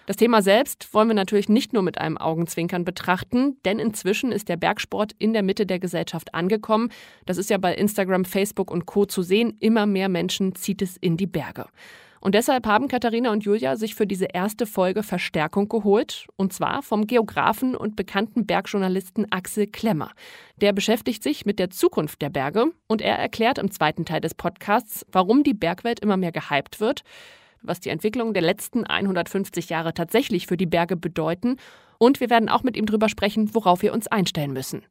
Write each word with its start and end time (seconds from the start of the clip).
Das 0.06 0.16
Thema 0.16 0.42
selbst 0.42 0.92
wollen 0.92 1.08
wir 1.08 1.14
natürlich 1.14 1.48
nicht 1.48 1.72
nur 1.72 1.82
mit 1.82 1.98
einem 1.98 2.18
Augenzwinkern 2.18 2.84
betrachten, 2.84 3.56
denn 3.64 3.78
inzwischen 3.78 4.32
ist 4.32 4.48
der 4.48 4.56
Bergsport 4.56 5.12
in 5.18 5.32
der 5.32 5.42
Mitte 5.42 5.66
der 5.66 5.78
Gesellschaft 5.78 6.34
angekommen. 6.34 6.90
Das 7.26 7.38
ist 7.38 7.50
ja 7.50 7.58
bei 7.58 7.74
Instagram, 7.74 8.24
Facebook 8.24 8.70
und 8.70 8.86
Co 8.86 9.04
zu 9.04 9.22
sehen. 9.22 9.56
Immer 9.60 9.86
mehr 9.86 10.08
Menschen 10.08 10.54
zieht 10.54 10.82
es 10.82 10.96
in 10.96 11.16
die 11.16 11.26
Berge. 11.26 11.66
Und 12.20 12.34
deshalb 12.34 12.66
haben 12.66 12.88
Katharina 12.88 13.32
und 13.32 13.44
Julia 13.44 13.76
sich 13.76 13.94
für 13.94 14.06
diese 14.06 14.26
erste 14.26 14.66
Folge 14.66 15.02
Verstärkung 15.02 15.68
geholt, 15.68 16.26
und 16.36 16.52
zwar 16.52 16.82
vom 16.82 17.06
Geografen 17.06 17.74
und 17.74 17.96
bekannten 17.96 18.44
Bergjournalisten 18.44 19.32
Axel 19.32 19.66
Klemmer. 19.66 20.10
Der 20.60 20.74
beschäftigt 20.74 21.22
sich 21.22 21.46
mit 21.46 21.58
der 21.58 21.70
Zukunft 21.70 22.20
der 22.20 22.28
Berge 22.28 22.66
und 22.88 23.00
er 23.00 23.16
erklärt 23.16 23.56
im 23.56 23.70
zweiten 23.70 24.04
Teil 24.04 24.20
des 24.20 24.34
Podcasts, 24.34 25.06
warum 25.10 25.44
die 25.44 25.54
Bergwelt 25.54 26.00
immer 26.00 26.18
mehr 26.18 26.32
gehypt 26.32 26.78
wird, 26.78 27.04
was 27.62 27.80
die 27.80 27.90
Entwicklung 27.90 28.34
der 28.34 28.42
letzten 28.42 28.84
150 28.84 29.68
Jahre 29.68 29.94
tatsächlich 29.94 30.46
für 30.46 30.56
die 30.56 30.66
Berge 30.66 30.96
bedeuten 30.96 31.56
und 31.98 32.20
wir 32.20 32.30
werden 32.30 32.48
auch 32.48 32.62
mit 32.62 32.76
ihm 32.76 32.86
drüber 32.86 33.08
sprechen, 33.08 33.54
worauf 33.54 33.82
wir 33.82 33.92
uns 33.92 34.06
einstellen 34.06 34.52
müssen. 34.52 34.84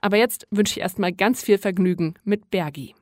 Aber 0.00 0.16
jetzt 0.16 0.46
wünsche 0.50 0.72
ich 0.72 0.80
erstmal 0.80 1.12
ganz 1.12 1.42
viel 1.42 1.58
Vergnügen 1.58 2.14
mit 2.24 2.50
Bergi. 2.50 2.94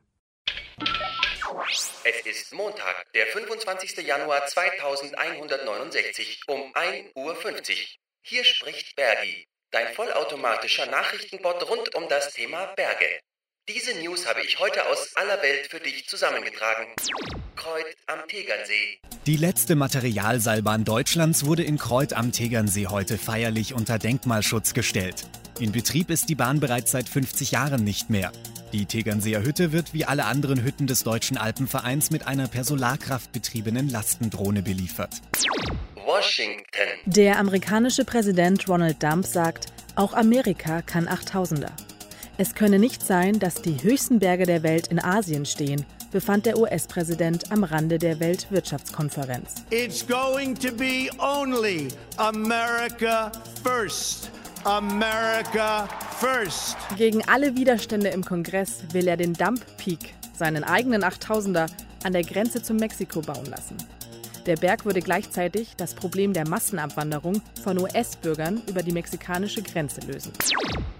Es 2.05 2.25
ist 2.25 2.53
Montag, 2.53 3.11
der 3.13 3.25
25. 3.27 4.05
Januar 4.05 4.45
2169 4.45 6.41
um 6.47 6.59
1.50 6.73 7.15
Uhr. 7.15 7.35
Hier 8.21 8.43
spricht 8.43 8.95
Bergi, 8.95 9.47
dein 9.71 9.93
vollautomatischer 9.93 10.85
Nachrichtenbot 10.87 11.69
rund 11.69 11.95
um 11.95 12.07
das 12.09 12.33
Thema 12.33 12.65
Berge. 12.75 13.19
Diese 13.69 13.97
News 14.03 14.27
habe 14.27 14.41
ich 14.45 14.59
heute 14.59 14.85
aus 14.89 15.15
aller 15.15 15.41
Welt 15.41 15.67
für 15.69 15.79
dich 15.79 16.05
zusammengetragen. 16.09 16.85
Kreuth 17.55 17.95
am 18.07 18.27
Tegernsee. 18.27 18.99
Die 19.25 19.37
letzte 19.37 19.75
Materialseilbahn 19.75 20.83
Deutschlands 20.83 21.45
wurde 21.45 21.63
in 21.63 21.77
Kreuth 21.77 22.11
am 22.11 22.33
Tegernsee 22.33 22.87
heute 22.87 23.17
feierlich 23.17 23.73
unter 23.73 23.99
Denkmalschutz 23.99 24.73
gestellt. 24.73 25.27
In 25.61 25.71
Betrieb 25.71 26.09
ist 26.09 26.27
die 26.27 26.35
Bahn 26.35 26.59
bereits 26.59 26.91
seit 26.91 27.07
50 27.07 27.51
Jahren 27.51 27.85
nicht 27.85 28.09
mehr. 28.09 28.33
Die 28.73 28.85
Tegernseer 28.85 29.43
Hütte 29.43 29.71
wird 29.71 29.93
wie 29.93 30.03
alle 30.03 30.25
anderen 30.25 30.61
Hütten 30.61 30.85
des 30.85 31.03
Deutschen 31.03 31.37
Alpenvereins 31.37 32.11
mit 32.11 32.27
einer 32.27 32.49
per 32.49 32.65
Solarkraft 32.65 33.31
betriebenen 33.31 33.87
Lastendrohne 33.87 34.61
beliefert. 34.61 35.21
Washington. 35.95 36.89
Der 37.05 37.39
amerikanische 37.39 38.03
Präsident 38.03 38.67
Ronald 38.67 39.01
Dump 39.01 39.25
sagt, 39.25 39.67
auch 39.95 40.13
Amerika 40.13 40.81
kann 40.81 41.07
8000er. 41.07 41.71
Es 42.43 42.55
könne 42.55 42.77
nicht 42.77 43.01
sein, 43.01 43.39
dass 43.39 43.61
die 43.61 43.81
höchsten 43.81 44.19
Berge 44.19 44.45
der 44.45 44.63
Welt 44.63 44.87
in 44.87 45.01
Asien 45.01 45.45
stehen, 45.45 45.85
befand 46.11 46.45
der 46.45 46.59
US-Präsident 46.59 47.49
am 47.53 47.63
Rande 47.63 47.97
der 47.97 48.19
Weltwirtschaftskonferenz. 48.19 49.63
It's 49.69 50.05
going 50.05 50.53
to 50.55 50.69
be 50.75 51.07
only 51.19 51.87
America 52.17 53.31
first. 53.63 54.29
America 54.65 55.87
first. 56.19 56.75
Gegen 56.97 57.25
alle 57.29 57.55
Widerstände 57.55 58.09
im 58.09 58.25
Kongress 58.25 58.83
will 58.91 59.07
er 59.07 59.15
den 59.15 59.31
Dump 59.31 59.61
Peak, 59.77 60.13
seinen 60.37 60.65
eigenen 60.65 61.05
8000er, 61.05 61.69
an 62.03 62.11
der 62.11 62.23
Grenze 62.23 62.61
zu 62.61 62.73
Mexiko 62.73 63.21
bauen 63.21 63.45
lassen. 63.45 63.77
Der 64.45 64.57
Berg 64.57 64.83
würde 64.83 64.99
gleichzeitig 64.99 65.75
das 65.77 65.93
Problem 65.93 66.33
der 66.33 66.45
Massenabwanderung 66.45 67.41
von 67.63 67.79
US-Bürgern 67.79 68.61
über 68.67 68.83
die 68.83 68.91
mexikanische 68.91 69.61
Grenze 69.61 70.01
lösen. 70.01 70.33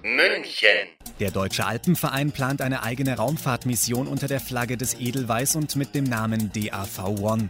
München. 0.01 0.87
Der 1.19 1.29
Deutsche 1.29 1.65
Alpenverein 1.65 2.31
plant 2.31 2.61
eine 2.61 2.83
eigene 2.83 3.17
Raumfahrtmission 3.17 4.07
unter 4.07 4.27
der 4.27 4.39
Flagge 4.39 4.77
des 4.77 4.93
Edelweiß 4.93 5.57
und 5.57 5.75
mit 5.75 5.93
dem 5.93 6.05
Namen 6.05 6.51
DAV-1. 6.53 7.49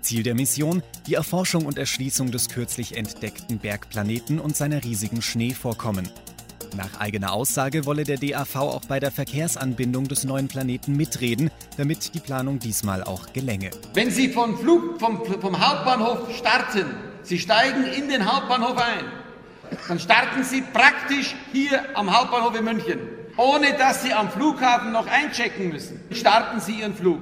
Ziel 0.00 0.22
der 0.22 0.34
Mission: 0.34 0.82
die 1.08 1.14
Erforschung 1.14 1.66
und 1.66 1.76
Erschließung 1.76 2.30
des 2.30 2.48
kürzlich 2.48 2.96
entdeckten 2.96 3.58
Bergplaneten 3.58 4.38
und 4.38 4.56
seiner 4.56 4.84
riesigen 4.84 5.22
Schneevorkommen. 5.22 6.08
Nach 6.76 7.00
eigener 7.00 7.32
Aussage 7.32 7.84
wolle 7.84 8.04
der 8.04 8.16
DAV 8.16 8.56
auch 8.56 8.84
bei 8.86 8.98
der 8.98 9.10
Verkehrsanbindung 9.10 10.08
des 10.08 10.24
neuen 10.24 10.48
Planeten 10.48 10.96
mitreden, 10.96 11.50
damit 11.76 12.14
die 12.14 12.20
Planung 12.20 12.58
diesmal 12.58 13.02
auch 13.02 13.32
gelänge. 13.32 13.70
Wenn 13.94 14.10
Sie 14.10 14.28
vom, 14.28 14.58
Flug, 14.58 15.00
vom, 15.00 15.24
vom 15.24 15.60
Hauptbahnhof 15.60 16.34
starten, 16.36 16.94
Sie 17.22 17.38
steigen 17.38 17.84
in 17.84 18.08
den 18.08 18.30
Hauptbahnhof 18.30 18.76
ein, 18.76 19.04
dann 19.88 19.98
starten 19.98 20.44
Sie 20.44 20.62
praktisch 20.62 21.34
hier 21.52 21.80
am 21.94 22.16
Hauptbahnhof 22.16 22.54
in 22.58 22.64
München, 22.64 22.98
ohne 23.36 23.72
dass 23.74 24.02
Sie 24.02 24.12
am 24.12 24.30
Flughafen 24.30 24.92
noch 24.92 25.06
einchecken 25.06 25.70
müssen. 25.70 26.00
Starten 26.10 26.60
Sie 26.60 26.80
Ihren 26.80 26.94
Flug. 26.94 27.20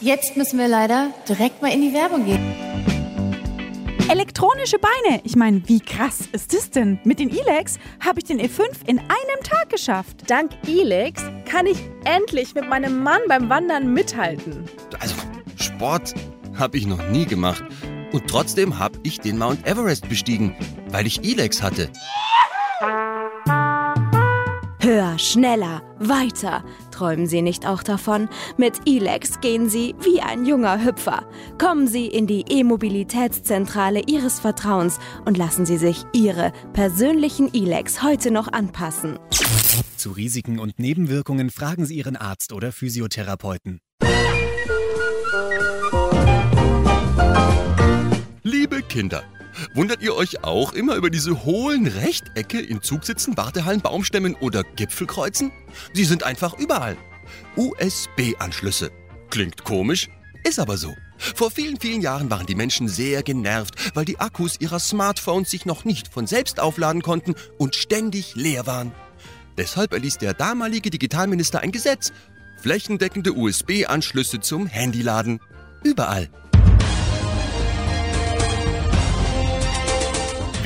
Jetzt 0.00 0.36
müssen 0.36 0.58
wir 0.58 0.68
leider 0.68 1.10
direkt 1.28 1.62
mal 1.62 1.72
in 1.72 1.80
die 1.80 1.94
Werbung 1.94 2.24
gehen. 2.24 2.65
Elektronische 4.16 4.78
Beine. 4.78 5.20
Ich 5.24 5.36
meine, 5.36 5.60
wie 5.68 5.78
krass 5.78 6.20
ist 6.32 6.54
das 6.54 6.70
denn? 6.70 6.98
Mit 7.04 7.18
den 7.18 7.28
Elex 7.28 7.78
habe 8.00 8.20
ich 8.20 8.24
den 8.24 8.40
E5 8.40 8.62
in 8.86 8.98
einem 8.98 9.42
Tag 9.44 9.68
geschafft. 9.68 10.30
Dank 10.30 10.52
Elex 10.66 11.22
kann 11.44 11.66
ich 11.66 11.76
endlich 12.04 12.54
mit 12.54 12.66
meinem 12.66 13.02
Mann 13.02 13.20
beim 13.28 13.50
Wandern 13.50 13.92
mithalten. 13.92 14.64
Also, 15.00 15.16
Sport 15.56 16.14
habe 16.54 16.78
ich 16.78 16.86
noch 16.86 17.06
nie 17.10 17.26
gemacht. 17.26 17.62
Und 18.10 18.26
trotzdem 18.26 18.78
habe 18.78 18.98
ich 19.02 19.20
den 19.20 19.36
Mount 19.36 19.66
Everest 19.66 20.08
bestiegen, 20.08 20.56
weil 20.88 21.06
ich 21.06 21.22
Elex 21.22 21.60
hatte. 21.60 21.90
Höher, 24.80 25.18
schneller, 25.18 25.82
weiter. 25.98 26.64
Träumen 26.96 27.26
Sie 27.26 27.42
nicht 27.42 27.66
auch 27.66 27.82
davon? 27.82 28.30
Mit 28.56 28.88
Elex 28.88 29.42
gehen 29.42 29.68
Sie 29.68 29.94
wie 30.00 30.22
ein 30.22 30.46
junger 30.46 30.82
Hüpfer. 30.82 31.28
Kommen 31.58 31.86
Sie 31.86 32.06
in 32.06 32.26
die 32.26 32.46
E-Mobilitätszentrale 32.48 34.00
Ihres 34.06 34.40
Vertrauens 34.40 34.98
und 35.26 35.36
lassen 35.36 35.66
Sie 35.66 35.76
sich 35.76 36.04
Ihre 36.14 36.52
persönlichen 36.72 37.52
Elex 37.52 38.02
heute 38.02 38.30
noch 38.30 38.50
anpassen. 38.50 39.18
Zu 39.98 40.12
Risiken 40.12 40.58
und 40.58 40.78
Nebenwirkungen 40.78 41.50
fragen 41.50 41.84
Sie 41.84 41.96
Ihren 41.96 42.16
Arzt 42.16 42.54
oder 42.54 42.72
Physiotherapeuten. 42.72 43.80
Liebe 48.42 48.80
Kinder, 48.80 49.22
wundert 49.74 50.02
ihr 50.02 50.14
euch 50.14 50.44
auch 50.44 50.72
immer 50.72 50.96
über 50.96 51.10
diese 51.10 51.44
hohlen 51.44 51.86
Rechtecke 51.86 52.60
in 52.60 52.82
Zugsitzen, 52.82 53.36
Wartehallen, 53.36 53.80
Baumstämmen 53.80 54.34
oder 54.34 54.62
Gipfelkreuzen? 54.62 55.52
Sie 55.92 56.04
sind 56.04 56.22
einfach 56.22 56.58
überall. 56.58 56.96
USB-Anschlüsse. 57.56 58.90
Klingt 59.30 59.64
komisch, 59.64 60.08
ist 60.44 60.58
aber 60.58 60.76
so. 60.76 60.94
Vor 61.18 61.50
vielen, 61.50 61.80
vielen 61.80 62.02
Jahren 62.02 62.30
waren 62.30 62.46
die 62.46 62.54
Menschen 62.54 62.88
sehr 62.88 63.22
genervt, 63.22 63.74
weil 63.94 64.04
die 64.04 64.20
Akkus 64.20 64.60
ihrer 64.60 64.78
Smartphones 64.78 65.50
sich 65.50 65.66
noch 65.66 65.84
nicht 65.84 66.08
von 66.08 66.26
selbst 66.26 66.60
aufladen 66.60 67.02
konnten 67.02 67.34
und 67.58 67.74
ständig 67.74 68.34
leer 68.34 68.66
waren. 68.66 68.92
Deshalb 69.56 69.92
erließ 69.92 70.18
der 70.18 70.34
damalige 70.34 70.90
Digitalminister 70.90 71.60
ein 71.60 71.72
Gesetz. 71.72 72.12
Flächendeckende 72.60 73.32
USB-Anschlüsse 73.32 74.40
zum 74.40 74.66
Handyladen. 74.66 75.40
Überall. 75.82 76.28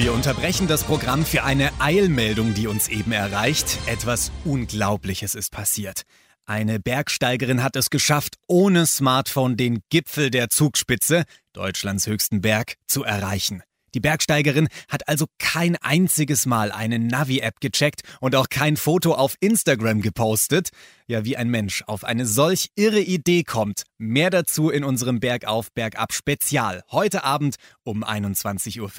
Wir 0.00 0.14
unterbrechen 0.14 0.66
das 0.66 0.84
Programm 0.84 1.26
für 1.26 1.44
eine 1.44 1.70
Eilmeldung, 1.78 2.54
die 2.54 2.68
uns 2.68 2.88
eben 2.88 3.12
erreicht. 3.12 3.76
Etwas 3.84 4.32
Unglaubliches 4.46 5.34
ist 5.34 5.52
passiert. 5.52 6.04
Eine 6.46 6.80
Bergsteigerin 6.80 7.62
hat 7.62 7.76
es 7.76 7.90
geschafft, 7.90 8.36
ohne 8.48 8.86
Smartphone 8.86 9.58
den 9.58 9.80
Gipfel 9.90 10.30
der 10.30 10.48
Zugspitze, 10.48 11.24
Deutschlands 11.52 12.06
höchsten 12.06 12.40
Berg, 12.40 12.76
zu 12.86 13.04
erreichen. 13.04 13.62
Die 13.94 14.00
Bergsteigerin 14.00 14.68
hat 14.88 15.08
also 15.08 15.26
kein 15.38 15.76
einziges 15.76 16.46
Mal 16.46 16.72
eine 16.72 16.98
Navi-App 16.98 17.60
gecheckt 17.60 18.02
und 18.20 18.36
auch 18.36 18.48
kein 18.48 18.76
Foto 18.76 19.14
auf 19.14 19.34
Instagram 19.40 20.00
gepostet. 20.00 20.70
Ja, 21.06 21.24
wie 21.24 21.36
ein 21.36 21.48
Mensch 21.48 21.82
auf 21.86 22.04
eine 22.04 22.26
solch 22.26 22.68
irre 22.76 23.00
Idee 23.00 23.42
kommt. 23.42 23.82
Mehr 23.98 24.30
dazu 24.30 24.70
in 24.70 24.84
unserem 24.84 25.20
Bergauf, 25.20 25.72
Bergab 25.72 26.12
Spezial. 26.12 26.82
Heute 26.90 27.24
Abend 27.24 27.56
um 27.82 28.04
21.15 28.04 28.80
Uhr. 28.80 28.90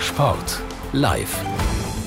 Sport 0.00 0.62
live. 0.92 1.40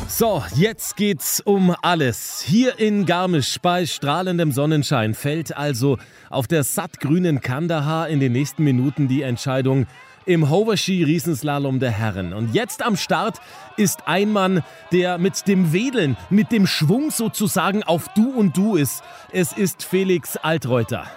So, 0.08 0.44
jetzt 0.56 0.98
geht's 0.98 1.40
um 1.40 1.76
alles. 1.84 2.42
Hier 2.42 2.80
in 2.80 3.06
Garmisch 3.06 3.60
bei 3.62 3.86
strahlendem 3.86 4.52
Sonnenschein 4.52 5.14
fällt 5.14 5.56
also 5.56 6.00
auf 6.32 6.48
der 6.48 6.64
sattgrünen 6.64 7.42
Kandahar 7.42 8.10
in 8.10 8.20
den 8.20 8.32
nächsten 8.32 8.64
Minuten 8.64 9.08
die 9.08 9.22
Entscheidung, 9.22 9.86
im 10.30 10.48
Hoverski-Riesenslalom 10.48 11.80
der 11.80 11.90
Herren. 11.90 12.34
Und 12.34 12.54
jetzt 12.54 12.86
am 12.86 12.96
Start 12.96 13.42
ist 13.78 14.08
ein 14.08 14.32
Mann, 14.32 14.62
der 14.92 15.18
mit 15.18 15.48
dem 15.48 15.74
Wedeln, 15.74 16.18
mit 16.30 16.52
dem 16.52 16.68
Schwung 16.68 17.10
sozusagen 17.10 17.82
auf 17.82 18.10
Du 18.14 18.30
und 18.30 18.56
Du 18.56 18.76
ist. 18.76 19.02
Es 19.32 19.54
ist 19.54 19.84
Felix 19.84 20.38
Altreuter. 20.38 21.08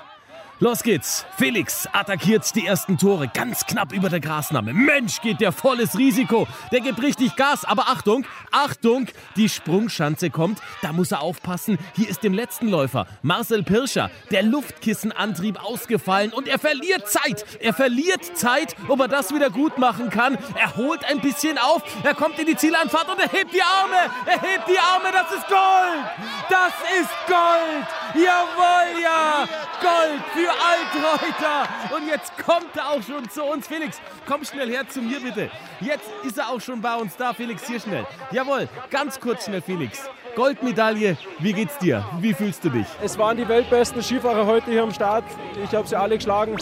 Los 0.63 0.85
geht's. 0.85 1.27
Felix 1.37 1.89
attackiert 1.93 2.55
die 2.55 2.65
ersten 2.65 2.97
Tore 2.97 3.27
ganz 3.27 3.67
knapp 3.67 3.93
über 3.93 4.09
der 4.09 4.21
Grasnahme. 4.21 4.73
Mensch, 4.73 5.21
geht 5.21 5.41
der 5.41 5.51
volles 5.51 5.99
Risiko. 5.99 6.47
Der 6.71 6.79
gibt 6.79 7.03
richtig 7.03 7.35
Gas. 7.35 7.65
Aber 7.65 7.89
Achtung, 7.89 8.25
Achtung, 8.53 9.09
die 9.35 9.49
Sprungschanze 9.49 10.31
kommt. 10.31 10.61
Da 10.81 10.93
muss 10.93 11.11
er 11.11 11.21
aufpassen. 11.21 11.79
Hier 11.97 12.09
ist 12.09 12.23
dem 12.23 12.33
letzten 12.33 12.69
Läufer, 12.69 13.09
Marcel 13.23 13.65
Pirscher, 13.65 14.09
der 14.31 14.45
Luftkissenantrieb 14.45 15.61
ausgefallen 15.61 16.33
und 16.33 16.47
er 16.47 16.61
verliert 16.61 17.09
Zeit. 17.09 17.45
Er 17.59 17.75
verliert 17.75 18.25
Zeit, 18.39 18.77
ob 18.87 19.01
er 19.01 19.09
das 19.09 19.35
wieder 19.35 19.51
gut 19.51 19.79
machen 19.79 20.11
kann. 20.11 20.39
Er 20.55 20.77
holt 20.77 21.05
ein 21.07 21.21
bisschen 21.21 21.59
auf. 21.59 21.83
Er 22.05 22.15
kommt 22.15 22.39
in 22.39 22.47
die 22.47 22.55
Zielanfahrt 22.55 23.09
und 23.09 23.19
er 23.19 23.31
hebt 23.31 23.53
die 23.53 23.63
Arme. 23.63 24.13
Er 24.27 24.41
hebt 24.41 24.69
die 24.69 24.79
Arme. 24.79 25.11
Das 25.11 25.29
ist 25.33 25.49
Gold. 25.49 26.07
Das 26.49 26.73
ist 27.01 27.11
Gold. 27.27 28.02
Jawohl, 28.15 29.03
ja. 29.03 29.49
Gold 29.81 30.23
für 30.35 30.51
Altreuter. 30.51 31.97
Und 31.97 32.07
jetzt 32.07 32.33
kommt 32.37 32.77
er 32.77 32.91
auch 32.91 33.03
schon 33.03 33.29
zu 33.31 33.43
uns. 33.43 33.67
Felix, 33.67 33.99
komm 34.27 34.45
schnell 34.45 34.71
her 34.71 34.87
zu 34.89 35.01
mir 35.01 35.21
bitte. 35.21 35.51
Jetzt 35.81 36.09
ist 36.25 36.39
er 36.39 36.51
auch 36.51 36.61
schon 36.61 36.81
bei 36.81 36.95
uns 36.95 37.17
da. 37.17 37.33
Felix, 37.33 37.67
hier 37.67 37.81
schnell. 37.81 38.07
Jawohl, 38.31 38.69
ganz 38.91 39.19
kurz 39.19 39.47
schnell, 39.47 39.63
Felix. 39.63 40.01
Goldmedaille, 40.37 41.17
wie 41.41 41.53
geht's 41.53 41.79
dir? 41.79 42.05
Wie 42.21 42.35
fühlst 42.35 42.65
du 42.65 42.71
dich? 42.71 42.87
Es 43.03 43.19
waren 43.19 43.37
die 43.37 43.49
weltbesten 43.49 44.03
Skifahrer 44.03 44.47
heute 44.47 44.71
hier 44.71 44.83
am 44.83 44.93
Start. 44.93 45.25
Ich 45.63 45.75
habe 45.75 45.87
sie 45.89 45.97
alle 45.97 46.17
geschlagen. 46.17 46.57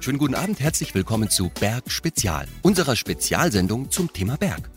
Schönen 0.00 0.18
guten 0.18 0.34
Abend, 0.34 0.58
herzlich 0.58 0.94
willkommen 0.94 1.30
zu 1.30 1.50
Berg 1.60 1.90
Spezial, 1.90 2.46
unserer 2.62 2.96
Spezialsendung 2.96 3.90
zum 3.90 4.12
Thema 4.12 4.36
Berg. 4.36 4.68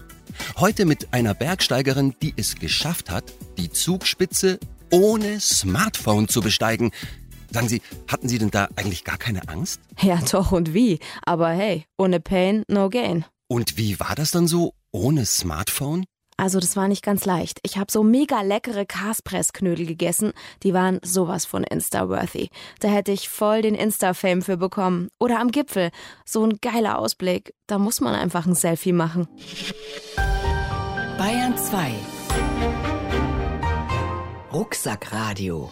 Heute 0.57 0.85
mit 0.85 1.13
einer 1.13 1.33
Bergsteigerin, 1.33 2.15
die 2.21 2.33
es 2.37 2.55
geschafft 2.55 3.09
hat, 3.09 3.33
die 3.57 3.69
Zugspitze 3.69 4.59
ohne 4.91 5.39
Smartphone 5.39 6.27
zu 6.27 6.41
besteigen. 6.41 6.91
Sagen 7.51 7.67
Sie, 7.67 7.81
hatten 8.07 8.29
Sie 8.29 8.37
denn 8.37 8.51
da 8.51 8.69
eigentlich 8.75 9.03
gar 9.03 9.17
keine 9.17 9.47
Angst? 9.49 9.81
Ja, 10.01 10.19
doch 10.31 10.51
und 10.51 10.73
wie. 10.73 10.99
Aber 11.25 11.49
hey, 11.49 11.85
ohne 11.97 12.19
Pain, 12.19 12.63
no 12.67 12.89
gain. 12.89 13.25
Und 13.47 13.77
wie 13.77 13.99
war 13.99 14.15
das 14.15 14.31
dann 14.31 14.47
so 14.47 14.73
ohne 14.91 15.25
Smartphone? 15.25 16.05
Also 16.37 16.59
das 16.59 16.75
war 16.75 16.89
nicht 16.89 17.03
ganz 17.03 17.25
leicht. 17.25 17.59
Ich 17.63 17.77
habe 17.77 17.91
so 17.91 18.03
mega 18.03 18.41
leckere 18.41 18.85
Kaspressknödel 18.85 19.85
gegessen. 19.85 20.33
Die 20.63 20.73
waren 20.73 20.99
sowas 21.01 21.45
von 21.45 21.63
Insta-worthy. 21.63 22.49
Da 22.81 22.89
hätte 22.89 23.13
ich 23.13 23.29
voll 23.29 23.61
den 23.61 23.75
Insta-Fame 23.75 24.41
für 24.41 24.57
bekommen. 24.57 25.07
Oder 25.17 25.39
am 25.39 25.51
Gipfel. 25.51 25.91
So 26.25 26.43
ein 26.45 26.57
geiler 26.61 26.99
Ausblick. 26.99 27.53
Da 27.67 27.79
muss 27.79 28.01
man 28.01 28.15
einfach 28.15 28.45
ein 28.45 28.55
Selfie 28.55 28.91
machen. 28.91 29.29
Bayern 31.17 31.57
2 31.57 31.95
Rucksackradio. 34.51 35.71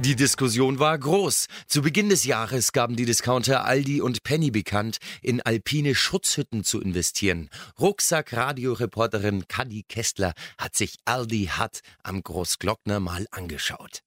Die 0.00 0.16
Diskussion 0.16 0.80
war 0.80 0.98
groß. 0.98 1.46
Zu 1.68 1.82
Beginn 1.82 2.08
des 2.08 2.24
Jahres 2.24 2.72
gaben 2.72 2.96
die 2.96 3.04
Discounter 3.04 3.64
Aldi 3.64 4.00
und 4.00 4.24
Penny 4.24 4.50
bekannt, 4.50 4.98
in 5.22 5.40
alpine 5.40 5.94
Schutzhütten 5.94 6.64
zu 6.64 6.80
investieren. 6.80 7.48
Rucksack-Radioreporterin 7.78 9.46
Kadi 9.46 9.84
Kestler 9.88 10.32
hat 10.58 10.74
sich 10.74 10.96
Aldi 11.04 11.50
Hut 11.58 11.80
am 12.02 12.24
Großglockner 12.24 12.98
mal 12.98 13.28
angeschaut. 13.30 14.02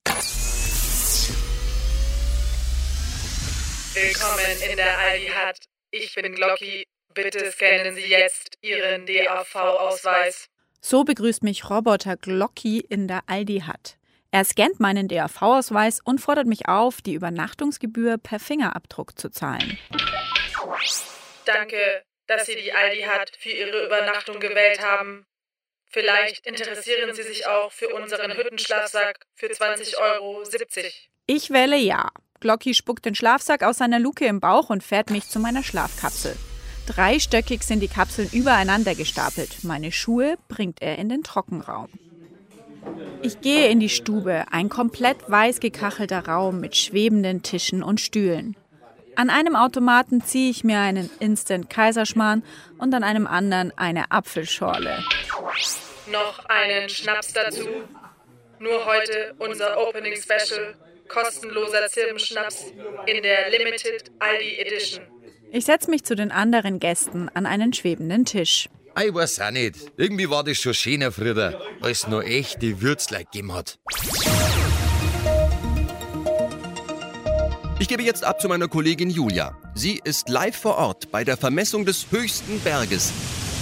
Willkommen 3.94 4.70
in 4.70 4.76
der 4.76 4.98
Aldi 4.98 5.28
Hut. 5.28 5.58
Ich 5.90 6.14
bin 6.14 6.34
Glocki. 6.34 6.86
Bitte 7.14 7.50
scannen 7.50 7.94
Sie 7.94 8.06
jetzt 8.06 8.58
Ihren 8.62 9.06
DAV-Ausweis. 9.06 10.48
So 10.80 11.04
begrüßt 11.04 11.42
mich 11.42 11.68
Roboter 11.68 12.16
Glocki 12.16 12.80
in 12.80 13.06
der 13.06 13.22
Aldi 13.26 13.64
Hut. 13.66 13.96
Er 14.30 14.44
scannt 14.44 14.80
meinen 14.80 15.08
DAV-Ausweis 15.08 16.00
und 16.02 16.20
fordert 16.20 16.46
mich 16.46 16.66
auf, 16.66 17.02
die 17.02 17.14
Übernachtungsgebühr 17.14 18.18
per 18.18 18.40
Fingerabdruck 18.40 19.18
zu 19.18 19.30
zahlen. 19.30 19.78
Danke, 21.44 22.02
dass 22.26 22.46
Sie 22.46 22.56
die 22.56 22.72
Aldi 22.72 23.02
Hut 23.02 23.32
für 23.38 23.50
Ihre 23.50 23.84
Übernachtung 23.84 24.40
gewählt 24.40 24.80
haben. 24.82 25.26
Vielleicht 25.84 26.46
interessieren 26.46 27.14
Sie 27.14 27.22
sich 27.22 27.46
auch 27.46 27.70
für 27.70 27.88
unseren 27.94 28.32
Hüttenschlafsack 28.32 29.26
für 29.34 29.48
20,70 29.48 29.98
Euro. 29.98 30.42
Ich 31.26 31.50
wähle 31.50 31.76
ja. 31.76 32.08
Glocki 32.40 32.74
spuckt 32.74 33.04
den 33.04 33.14
Schlafsack 33.14 33.62
aus 33.62 33.78
seiner 33.78 34.00
Luke 34.00 34.24
im 34.24 34.40
Bauch 34.40 34.70
und 34.70 34.82
fährt 34.82 35.10
mich 35.10 35.28
zu 35.28 35.38
meiner 35.38 35.62
Schlafkapsel. 35.62 36.34
Dreistöckig 36.86 37.62
sind 37.62 37.80
die 37.80 37.88
Kapseln 37.88 38.28
übereinander 38.32 38.94
gestapelt. 38.94 39.62
Meine 39.62 39.92
Schuhe 39.92 40.36
bringt 40.48 40.82
er 40.82 40.98
in 40.98 41.08
den 41.08 41.22
Trockenraum. 41.22 41.88
Ich 43.22 43.40
gehe 43.40 43.68
in 43.68 43.78
die 43.78 43.88
Stube, 43.88 44.46
ein 44.50 44.68
komplett 44.68 45.30
weiß 45.30 45.60
gekachelter 45.60 46.26
Raum 46.26 46.60
mit 46.60 46.76
schwebenden 46.76 47.42
Tischen 47.42 47.82
und 47.82 48.00
Stühlen. 48.00 48.56
An 49.14 49.30
einem 49.30 49.54
Automaten 49.54 50.24
ziehe 50.24 50.50
ich 50.50 50.64
mir 50.64 50.80
einen 50.80 51.10
Instant 51.20 51.68
Kaiserschmarrn 51.70 52.42
und 52.78 52.94
an 52.94 53.04
einem 53.04 53.26
anderen 53.26 53.76
eine 53.76 54.10
Apfelschorle. 54.10 55.04
Noch 56.10 56.44
einen 56.46 56.88
Schnaps 56.88 57.32
dazu. 57.32 57.68
Nur 58.58 58.84
heute 58.86 59.34
unser 59.38 59.78
Opening 59.86 60.16
Special. 60.16 60.74
Kostenloser 61.08 61.88
Zirbenschnaps 61.88 62.72
in 63.06 63.22
der 63.22 63.50
Limited 63.50 64.10
Aldi 64.18 64.56
Edition. 64.58 65.04
Ich 65.54 65.66
setze 65.66 65.90
mich 65.90 66.02
zu 66.02 66.16
den 66.16 66.30
anderen 66.30 66.80
Gästen 66.80 67.28
an 67.34 67.44
einen 67.44 67.74
schwebenden 67.74 68.24
Tisch. 68.24 68.70
Ich 68.98 69.12
weiß 69.12 69.38
auch 69.40 69.50
nicht. 69.50 69.92
Irgendwie 69.98 70.30
war 70.30 70.42
das 70.42 70.56
schon 70.56 70.72
schöner 70.72 71.12
früher, 71.12 71.60
als 71.82 72.04
es 72.04 72.08
noch 72.08 72.22
echte 72.22 72.80
Würzlein 72.80 73.26
gegeben 73.30 73.52
hat. 73.52 73.78
Ich 77.78 77.86
gebe 77.86 78.02
jetzt 78.02 78.24
ab 78.24 78.40
zu 78.40 78.48
meiner 78.48 78.66
Kollegin 78.66 79.10
Julia. 79.10 79.54
Sie 79.74 80.00
ist 80.02 80.30
live 80.30 80.56
vor 80.56 80.78
Ort 80.78 81.12
bei 81.12 81.22
der 81.22 81.36
Vermessung 81.36 81.84
des 81.84 82.06
höchsten 82.10 82.58
Berges. 82.60 83.12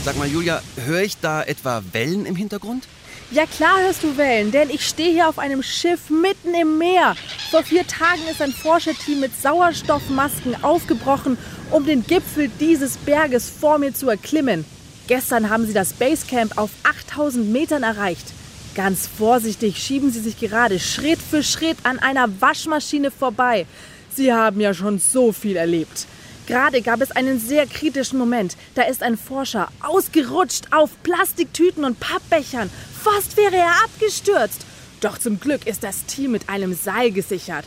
Sag 0.05 0.17
mal, 0.17 0.29
Julia, 0.29 0.63
höre 0.87 1.03
ich 1.03 1.17
da 1.19 1.43
etwa 1.43 1.83
Wellen 1.91 2.25
im 2.25 2.37
Hintergrund? 2.37 2.87
Ja 3.33 3.47
klar 3.47 3.81
hörst 3.81 4.03
du 4.03 4.17
Wellen, 4.17 4.51
denn 4.51 4.71
ich 4.71 4.85
stehe 4.87 5.13
hier 5.13 5.29
auf 5.29 5.39
einem 5.39 5.63
Schiff 5.63 6.11
mitten 6.11 6.53
im 6.53 6.79
Meer. 6.79 7.15
Vor 7.51 7.63
vier 7.63 7.87
Tagen 7.87 8.23
ist 8.29 8.43
ein 8.43 8.53
Forscherteam 8.53 9.21
mit 9.21 9.41
Sauerstoffmasken 9.41 10.65
aufgebrochen, 10.65 11.39
um 11.71 11.87
den 11.87 12.05
Gipfel 12.05 12.51
dieses 12.61 12.97
Berges 12.97 13.49
vor 13.49 13.79
mir 13.79 13.95
zu 13.95 14.09
erklimmen. 14.09 14.65
Gestern 15.07 15.51
haben 15.51 15.67
sie 15.67 15.73
das 15.73 15.93
Basecamp 15.93 16.57
auf 16.59 16.71
8000 16.85 17.51
Metern 17.51 17.83
erreicht. 17.83 18.33
Ganz 18.75 19.07
vorsichtig 19.07 19.79
schieben 19.79 20.13
sie 20.13 20.21
sich 20.21 20.39
gerade 20.39 20.79
Schritt 20.79 21.19
für 21.19 21.43
Schritt 21.43 21.79
an 21.83 21.99
einer 21.99 22.41
Waschmaschine 22.41 23.11
vorbei. 23.11 23.67
Sie 24.15 24.33
haben 24.33 24.61
ja 24.61 24.75
schon 24.75 24.99
so 24.99 25.33
viel 25.33 25.57
erlebt. 25.57 26.07
Gerade 26.47 26.83
gab 26.83 27.01
es 27.01 27.13
einen 27.13 27.39
sehr 27.39 27.67
kritischen 27.67 28.19
Moment. 28.19 28.57
Da 28.75 28.83
ist 28.83 29.03
ein 29.03 29.17
Forscher 29.17 29.69
ausgerutscht 29.81 30.65
auf 30.73 30.91
Plastiktüten 31.03 31.85
und 31.85 32.01
Pappbechern. 32.01 32.71
Fast 33.03 33.37
wäre 33.37 33.57
er 33.57 33.85
abgestürzt. 33.85 34.67
Doch 35.01 35.19
zum 35.19 35.41
Glück 35.41 35.67
ist 35.67 35.83
das 35.83 36.05
Team 36.07 36.33
mit 36.33 36.49
einem 36.49 36.75
Seil 36.75 37.11
gesichert. 37.13 37.65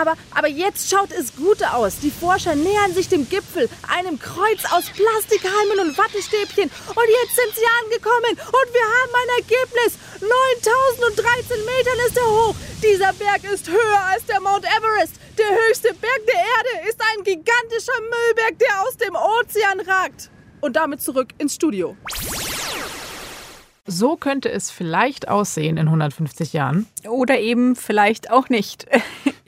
Aber, 0.00 0.14
aber 0.34 0.48
jetzt 0.48 0.88
schaut 0.88 1.12
es 1.12 1.36
gut 1.36 1.62
aus. 1.62 1.98
Die 1.98 2.10
Forscher 2.10 2.54
nähern 2.54 2.94
sich 2.94 3.10
dem 3.10 3.28
Gipfel, 3.28 3.68
einem 3.86 4.18
Kreuz 4.18 4.64
aus 4.72 4.84
Plastikhalmen 4.88 5.78
und 5.80 5.98
Wattestäbchen. 5.98 6.70
Und 6.88 7.08
jetzt 7.20 7.36
sind 7.36 7.52
sie 7.54 7.68
angekommen. 7.84 8.32
Und 8.32 8.68
wir 8.72 8.86
haben 8.96 9.12
ein 9.20 9.30
Ergebnis. 9.44 9.98
9013 10.24 11.64
Metern 11.66 11.98
ist 12.08 12.16
er 12.16 12.24
hoch. 12.24 12.54
Dieser 12.82 13.12
Berg 13.12 13.44
ist 13.52 13.68
höher 13.68 14.00
als 14.08 14.24
der 14.24 14.40
Mount 14.40 14.64
Everest. 14.64 15.16
Der 15.36 15.50
höchste 15.68 15.92
Berg 15.92 16.20
der 16.26 16.40
Erde 16.40 16.88
ist 16.88 17.00
ein 17.00 17.22
gigantischer 17.22 18.00
Müllberg, 18.00 18.58
der 18.58 18.82
aus 18.82 18.96
dem 18.96 19.14
Ozean 19.14 19.80
ragt. 19.80 20.30
Und 20.62 20.76
damit 20.76 21.02
zurück 21.02 21.28
ins 21.36 21.56
Studio. 21.56 21.94
So 23.86 24.16
könnte 24.16 24.50
es 24.50 24.70
vielleicht 24.70 25.28
aussehen 25.28 25.76
in 25.76 25.88
150 25.88 26.52
Jahren. 26.54 26.86
Oder 27.06 27.38
eben 27.40 27.76
vielleicht 27.76 28.30
auch 28.30 28.48
nicht. 28.48 28.86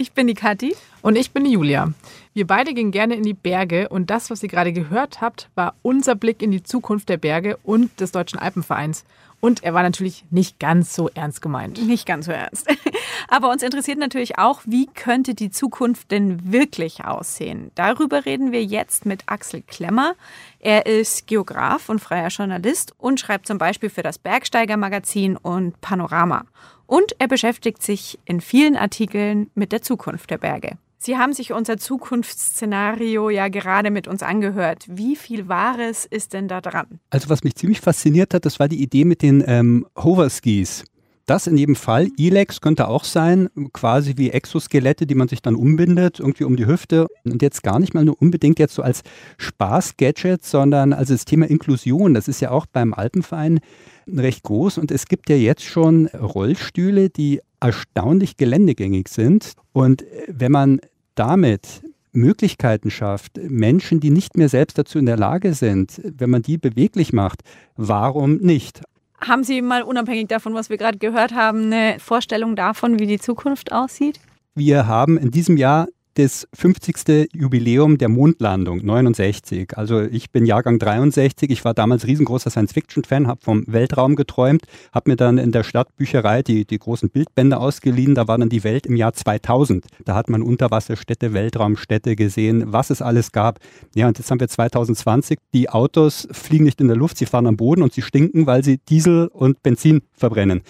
Ich 0.02 0.11
bin 0.11 0.26
die 0.26 0.35
Kathi. 0.35 0.75
Und 1.00 1.14
ich 1.14 1.30
bin 1.30 1.44
die 1.44 1.52
Julia. 1.52 1.92
Wir 2.35 2.44
beide 2.44 2.75
gehen 2.75 2.90
gerne 2.90 3.14
in 3.14 3.23
die 3.23 3.35
Berge 3.35 3.88
und 3.88 4.11
das, 4.11 4.30
was 4.30 4.42
ihr 4.42 4.49
gerade 4.49 4.73
gehört 4.73 5.21
habt, 5.21 5.49
war 5.54 5.75
unser 5.82 6.16
Blick 6.16 6.42
in 6.42 6.50
die 6.50 6.64
Zukunft 6.64 7.09
der 7.09 7.18
Berge 7.18 7.56
und 7.62 8.00
des 8.00 8.11
Deutschen 8.11 8.40
Alpenvereins. 8.40 9.04
Und 9.44 9.64
er 9.64 9.75
war 9.75 9.82
natürlich 9.82 10.25
nicht 10.30 10.61
ganz 10.61 10.94
so 10.94 11.08
ernst 11.08 11.42
gemeint. 11.42 11.84
Nicht 11.84 12.06
ganz 12.06 12.26
so 12.26 12.32
ernst. 12.32 12.68
Aber 13.28 13.50
uns 13.50 13.64
interessiert 13.64 13.99
natürlich 13.99 14.38
auch, 14.38 14.61
wie 14.66 14.87
könnte 14.87 15.34
die 15.34 15.50
Zukunft 15.50 16.12
denn 16.12 16.52
wirklich 16.52 17.04
aussehen? 17.04 17.72
Darüber 17.75 18.25
reden 18.25 18.52
wir 18.52 18.62
jetzt 18.64 19.04
mit 19.04 19.25
Axel 19.26 19.62
Klemmer. 19.62 20.14
Er 20.61 20.87
ist 20.87 21.26
Geograf 21.26 21.88
und 21.88 21.99
freier 21.99 22.28
Journalist 22.28 22.94
und 22.99 23.18
schreibt 23.18 23.49
zum 23.49 23.58
Beispiel 23.58 23.90
für 23.90 24.04
das 24.04 24.16
Bergsteiger 24.16 24.76
Magazin 24.76 25.37
und 25.37 25.80
Panorama. 25.80 26.44
Und 26.87 27.16
er 27.18 27.26
beschäftigt 27.26 27.82
sich 27.82 28.20
in 28.25 28.40
vielen 28.40 28.76
Artikeln 28.76 29.50
mit 29.56 29.72
der 29.72 29.82
Zukunft 29.82 30.30
der 30.30 30.38
Berge. 30.38 30.78
Sie 31.04 31.18
haben 31.18 31.32
sich 31.32 31.52
unser 31.52 31.78
Zukunftsszenario 31.78 33.28
ja 33.28 33.49
gerade 33.49 33.90
mit 33.90 34.06
uns 34.06 34.23
angehört. 34.23 34.85
Wie 34.88 35.16
viel 35.16 35.49
Wahres 35.49 36.06
ist 36.06 36.32
denn 36.32 36.47
da 36.47 36.61
dran? 36.61 37.00
Also 37.11 37.28
was 37.28 37.42
mich 37.42 37.56
ziemlich 37.56 37.80
fasziniert 37.80 38.35
hat, 38.35 38.44
das 38.44 38.61
war 38.61 38.68
die 38.68 38.80
Idee 38.80 39.04
mit 39.04 39.21
den 39.21 39.42
ähm, 39.44 39.85
Hoverskis. 39.99 40.85
Das 41.26 41.49
in 41.49 41.56
jedem 41.56 41.75
Fall. 41.75 42.09
Elex 42.16 42.61
könnte 42.61 42.87
auch 42.87 43.02
sein, 43.02 43.49
quasi 43.73 44.16
wie 44.16 44.30
Exoskelette, 44.30 45.04
die 45.09 45.16
man 45.16 45.26
sich 45.26 45.42
dann 45.42 45.56
umbindet, 45.56 46.21
irgendwie 46.21 46.44
um 46.44 46.54
die 46.54 46.66
Hüfte. 46.66 47.09
Und 47.25 47.42
jetzt 47.42 47.64
gar 47.64 47.80
nicht 47.80 47.94
mal 47.94 48.04
nur 48.04 48.23
unbedingt 48.23 48.61
jetzt 48.61 48.75
so 48.75 48.82
als 48.82 49.02
Spaß-Gadget, 49.38 50.44
sondern 50.44 50.92
also 50.92 51.14
das 51.14 51.25
Thema 51.25 51.50
Inklusion, 51.50 52.14
das 52.14 52.28
ist 52.28 52.40
ja 52.40 52.52
auch 52.52 52.66
beim 52.66 52.94
Alpenverein 52.94 53.59
recht 54.06 54.44
groß. 54.44 54.78
Und 54.78 54.92
es 54.92 55.06
gibt 55.06 55.28
ja 55.30 55.37
jetzt 55.37 55.64
schon 55.64 56.06
Rollstühle, 56.06 57.11
die 57.11 57.40
erstaunlich 57.61 58.37
geländegängig 58.37 59.09
sind. 59.09 59.54
Und 59.73 60.04
wenn 60.28 60.52
man 60.52 60.80
damit 61.14 61.83
Möglichkeiten 62.12 62.90
schafft, 62.90 63.38
Menschen, 63.38 64.00
die 64.00 64.11
nicht 64.11 64.37
mehr 64.37 64.49
selbst 64.49 64.78
dazu 64.78 64.99
in 64.99 65.07
der 65.07 65.16
Lage 65.16 65.54
sind, 65.54 66.00
wenn 66.04 66.31
man 66.31 66.42
die 66.42 66.59
beweglich 66.59 67.12
macht, 67.12 67.40
warum 67.76 68.37
nicht? 68.37 68.83
Haben 69.21 69.45
Sie 69.45 69.62
mal 69.62 69.83
unabhängig 69.83 70.28
davon, 70.28 70.54
was 70.54 70.69
wir 70.69 70.76
gerade 70.76 70.99
gehört 70.99 71.33
haben, 71.33 71.73
eine 71.73 71.99
Vorstellung 72.00 72.57
davon, 72.57 72.99
wie 72.99 73.07
die 73.07 73.21
Zukunft 73.21 73.73
aussieht? 73.73 74.21
Wir 74.54 74.87
haben 74.87 75.16
in 75.16 75.31
diesem 75.31 75.57
Jahr 75.57 75.88
das 76.14 76.47
50. 76.54 77.31
Jubiläum 77.35 77.99
der 77.99 78.09
Mondlandung, 78.09 78.85
69. 78.85 79.76
Also 79.76 80.00
ich 80.02 80.31
bin 80.31 80.47
Jahrgang 80.47 80.78
63, 80.78 81.50
ich 81.50 81.64
war 81.64 81.75
damals 81.75 82.07
riesengroßer 82.07 82.50
Science-Fiction-Fan, 82.50 83.26
habe 83.26 83.40
vom 83.42 83.64
Weltraum 83.66 84.16
geträumt, 84.16 84.62
habe 84.92 85.11
mir 85.11 85.16
dann 85.16 85.38
in 85.38 85.52
der 85.52 85.62
Stadtbücherei 85.62 86.42
die, 86.42 86.64
die 86.64 86.78
großen 86.78 87.11
Bildbände 87.11 87.59
ausgeliehen, 87.59 88.14
da 88.14 88.28
war 88.28 88.38
dann 88.38 88.49
die 88.49 88.64
Welt 88.64 88.87
im 88.87 88.97
Jahr 88.97 89.12
2000. 89.12 89.87
Da 90.04 90.14
hat 90.14 90.28
man 90.28 90.42
Unterwasserstädte, 90.42 91.33
Weltraumstädte 91.33 92.16
gesehen, 92.16 92.64
was 92.66 92.90
es 92.90 93.02
alles 93.02 93.33
gab. 93.33 93.59
Ja, 93.95 94.09
und 94.09 94.19
jetzt 94.19 94.31
haben 94.31 94.40
wir 94.40 94.49
2020, 94.49 95.38
die 95.54 95.71
Autos 95.71 96.28
fliegen 96.31 96.64
nicht 96.64 96.81
in 96.81 96.88
der 96.88 96.97
Luft, 96.97 97.16
sie 97.16 97.26
fahren 97.26 97.47
am 97.47 97.57
Boden 97.57 97.83
und 97.83 97.92
sie 97.92 98.02
stinken, 98.02 98.47
weil 98.47 98.64
sie 98.64 98.78
Diesel 98.78 99.28
und 99.28 99.62
Benzin 99.62 100.02
verbrennen. 100.12 100.62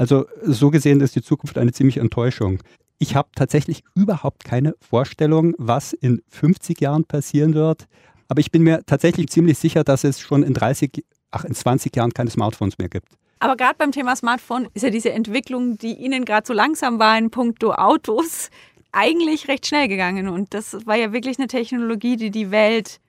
Also 0.00 0.24
so 0.42 0.70
gesehen 0.70 1.02
ist 1.02 1.14
die 1.14 1.20
Zukunft 1.20 1.58
eine 1.58 1.72
ziemliche 1.72 2.00
Enttäuschung. 2.00 2.60
Ich 3.02 3.16
habe 3.16 3.30
tatsächlich 3.34 3.82
überhaupt 3.94 4.44
keine 4.44 4.74
Vorstellung, 4.78 5.54
was 5.56 5.94
in 5.94 6.20
50 6.28 6.82
Jahren 6.82 7.04
passieren 7.04 7.54
wird. 7.54 7.86
Aber 8.28 8.40
ich 8.40 8.50
bin 8.50 8.62
mir 8.62 8.82
tatsächlich 8.84 9.30
ziemlich 9.30 9.58
sicher, 9.58 9.84
dass 9.84 10.04
es 10.04 10.20
schon 10.20 10.42
in 10.42 10.52
30, 10.52 11.02
ach, 11.30 11.46
in 11.46 11.54
20 11.54 11.96
Jahren 11.96 12.12
keine 12.12 12.28
Smartphones 12.28 12.76
mehr 12.76 12.90
gibt. 12.90 13.08
Aber 13.38 13.56
gerade 13.56 13.76
beim 13.78 13.90
Thema 13.90 14.14
Smartphone 14.16 14.68
ist 14.74 14.82
ja 14.82 14.90
diese 14.90 15.12
Entwicklung, 15.12 15.78
die 15.78 15.94
Ihnen 15.94 16.26
gerade 16.26 16.46
so 16.46 16.52
langsam 16.52 16.98
war 16.98 17.16
in 17.16 17.30
puncto 17.30 17.72
Autos, 17.72 18.50
eigentlich 18.92 19.48
recht 19.48 19.66
schnell 19.66 19.88
gegangen. 19.88 20.28
Und 20.28 20.52
das 20.52 20.76
war 20.84 20.96
ja 20.96 21.14
wirklich 21.14 21.38
eine 21.38 21.48
Technologie, 21.48 22.16
die 22.16 22.30
die 22.30 22.50
Welt 22.50 23.00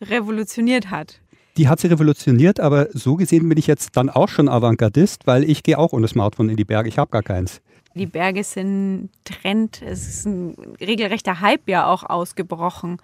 revolutioniert 0.00 0.90
hat. 0.90 1.20
Die 1.56 1.66
hat 1.66 1.80
sie 1.80 1.88
revolutioniert, 1.88 2.60
aber 2.60 2.86
so 2.92 3.16
gesehen 3.16 3.48
bin 3.48 3.58
ich 3.58 3.66
jetzt 3.66 3.96
dann 3.96 4.10
auch 4.10 4.28
schon 4.28 4.48
Avantgardist, 4.48 5.26
weil 5.26 5.42
ich 5.42 5.64
gehe 5.64 5.76
auch 5.76 5.92
ohne 5.92 6.06
Smartphone 6.06 6.50
in 6.50 6.56
die 6.56 6.64
Berge. 6.64 6.88
Ich 6.88 6.98
habe 6.98 7.10
gar 7.10 7.24
keins. 7.24 7.60
Die 8.00 8.06
Berge 8.06 8.44
sind 8.44 9.10
Trend, 9.24 9.82
es 9.82 10.08
ist 10.08 10.26
ein 10.26 10.54
regelrechter 10.80 11.42
Hype 11.42 11.68
ja 11.68 11.86
auch 11.86 12.02
ausgebrochen. 12.02 12.96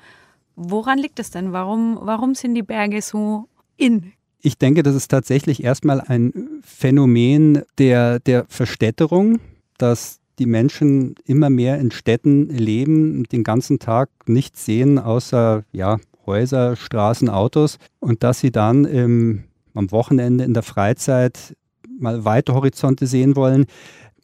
Woran 0.55 0.97
liegt 0.97 1.19
es 1.19 1.31
denn? 1.31 1.53
Warum, 1.53 1.99
warum 2.01 2.35
sind 2.35 2.55
die 2.55 2.63
Berge 2.63 3.03
so 3.03 3.47
in? 3.77 4.15
Ich 4.41 4.57
denke, 4.57 4.83
das 4.83 4.95
ist 4.95 5.09
tatsächlich 5.09 5.63
erstmal 5.63 6.01
ein 6.01 6.33
Phänomen 6.63 7.61
der, 7.77 8.21
der 8.21 8.47
Verstädterung, 8.49 9.39
dass 9.77 10.19
die 10.39 10.47
Menschen 10.47 11.15
immer 11.27 11.51
mehr 11.51 11.79
in 11.79 11.91
Städten 11.91 12.49
leben, 12.49 13.25
den 13.25 13.45
ganzen 13.45 13.79
Tag 13.79 14.09
nichts 14.25 14.65
sehen 14.65 14.99
außer 14.99 15.63
ja, 15.73 15.99
Häuser, 16.25 16.75
Straßen, 16.75 17.29
Autos 17.29 17.79
und 18.01 18.23
dass 18.23 18.41
sie 18.41 18.51
dann 18.51 18.87
im, 18.87 19.45
am 19.75 19.91
Wochenende 19.91 20.45
in 20.45 20.55
der 20.55 20.63
Freizeit 20.63 21.55
mal 21.99 22.25
weite 22.25 22.55
Horizonte 22.55 23.07
sehen 23.07 23.37
wollen. 23.37 23.67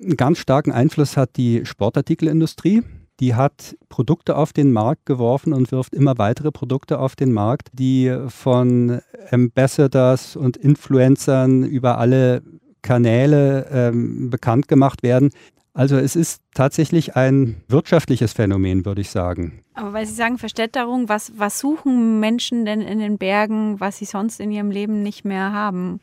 Einen 0.03 0.17
ganz 0.17 0.39
starken 0.39 0.73
Einfluss 0.73 1.17
hat 1.17 1.37
die 1.37 1.65
Sportartikelindustrie. 1.65 2.83
Die 3.21 3.35
hat 3.37 3.77
Produkte 3.89 4.37
auf 4.37 4.53
den 4.53 4.73
Markt 4.73 5.07
geworfen 5.07 5.53
und 5.53 5.71
wirft 5.71 5.95
immer 5.95 6.19
weitere 6.19 6.51
Produkte 6.51 6.99
auf 6.99 7.15
den 7.15 7.33
Markt, 7.33 7.69
die 7.73 8.13
von 8.29 9.01
Ambassadors 9.31 10.35
und 10.35 10.57
Influencern 10.57 11.63
über 11.63 11.99
alle 11.99 12.43
Kanäle 12.83 13.69
ähm, 13.71 14.31
bekannt 14.31 14.67
gemacht 14.67 15.05
werden. 15.05 15.31
Also 15.73 15.97
es 15.97 16.17
ist 16.17 16.43
tatsächlich 16.53 17.17
ein 17.17 17.63
wirtschaftliches 17.69 18.33
Phänomen, 18.33 18.85
würde 18.85 19.01
ich 19.01 19.11
sagen. 19.11 19.63
Aber 19.75 19.93
weil 19.93 20.07
Sie 20.07 20.15
sagen 20.15 20.37
Verstädterung, 20.37 21.09
was, 21.09 21.33
was 21.37 21.61
suchen 21.61 22.19
Menschen 22.19 22.65
denn 22.65 22.81
in 22.81 22.99
den 22.99 23.19
Bergen, 23.19 23.79
was 23.79 23.99
sie 23.99 24.05
sonst 24.05 24.41
in 24.41 24.51
ihrem 24.51 24.71
Leben 24.71 25.03
nicht 25.03 25.25
mehr 25.25 25.53
haben? 25.53 26.01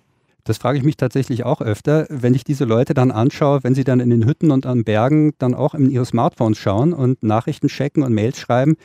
Das 0.50 0.58
frage 0.58 0.80
ich 0.80 0.84
mich 0.84 0.98
tatsächlich 0.98 1.46
auch 1.46 1.62
öfter, 1.62 2.08
wenn 2.10 2.34
ich 2.34 2.44
diese 2.44 2.66
Leute 2.66 2.96
dann 2.96 3.12
anschaue, 3.12 3.64
wenn 3.64 3.76
sie 3.76 3.84
dann 3.84 4.00
in 4.00 4.10
den 4.10 4.26
Hütten 4.26 4.50
und 4.50 4.66
an 4.66 4.84
Bergen 4.84 5.34
dann 5.38 5.54
auch 5.54 5.76
in 5.76 5.92
ihre 5.92 6.08
Smartphones 6.08 6.58
schauen 6.58 6.92
und 6.92 7.22
Nachrichten 7.22 7.68
checken 7.68 8.02
und 8.02 8.16
Mails 8.16 8.40
schreiben, 8.40 8.76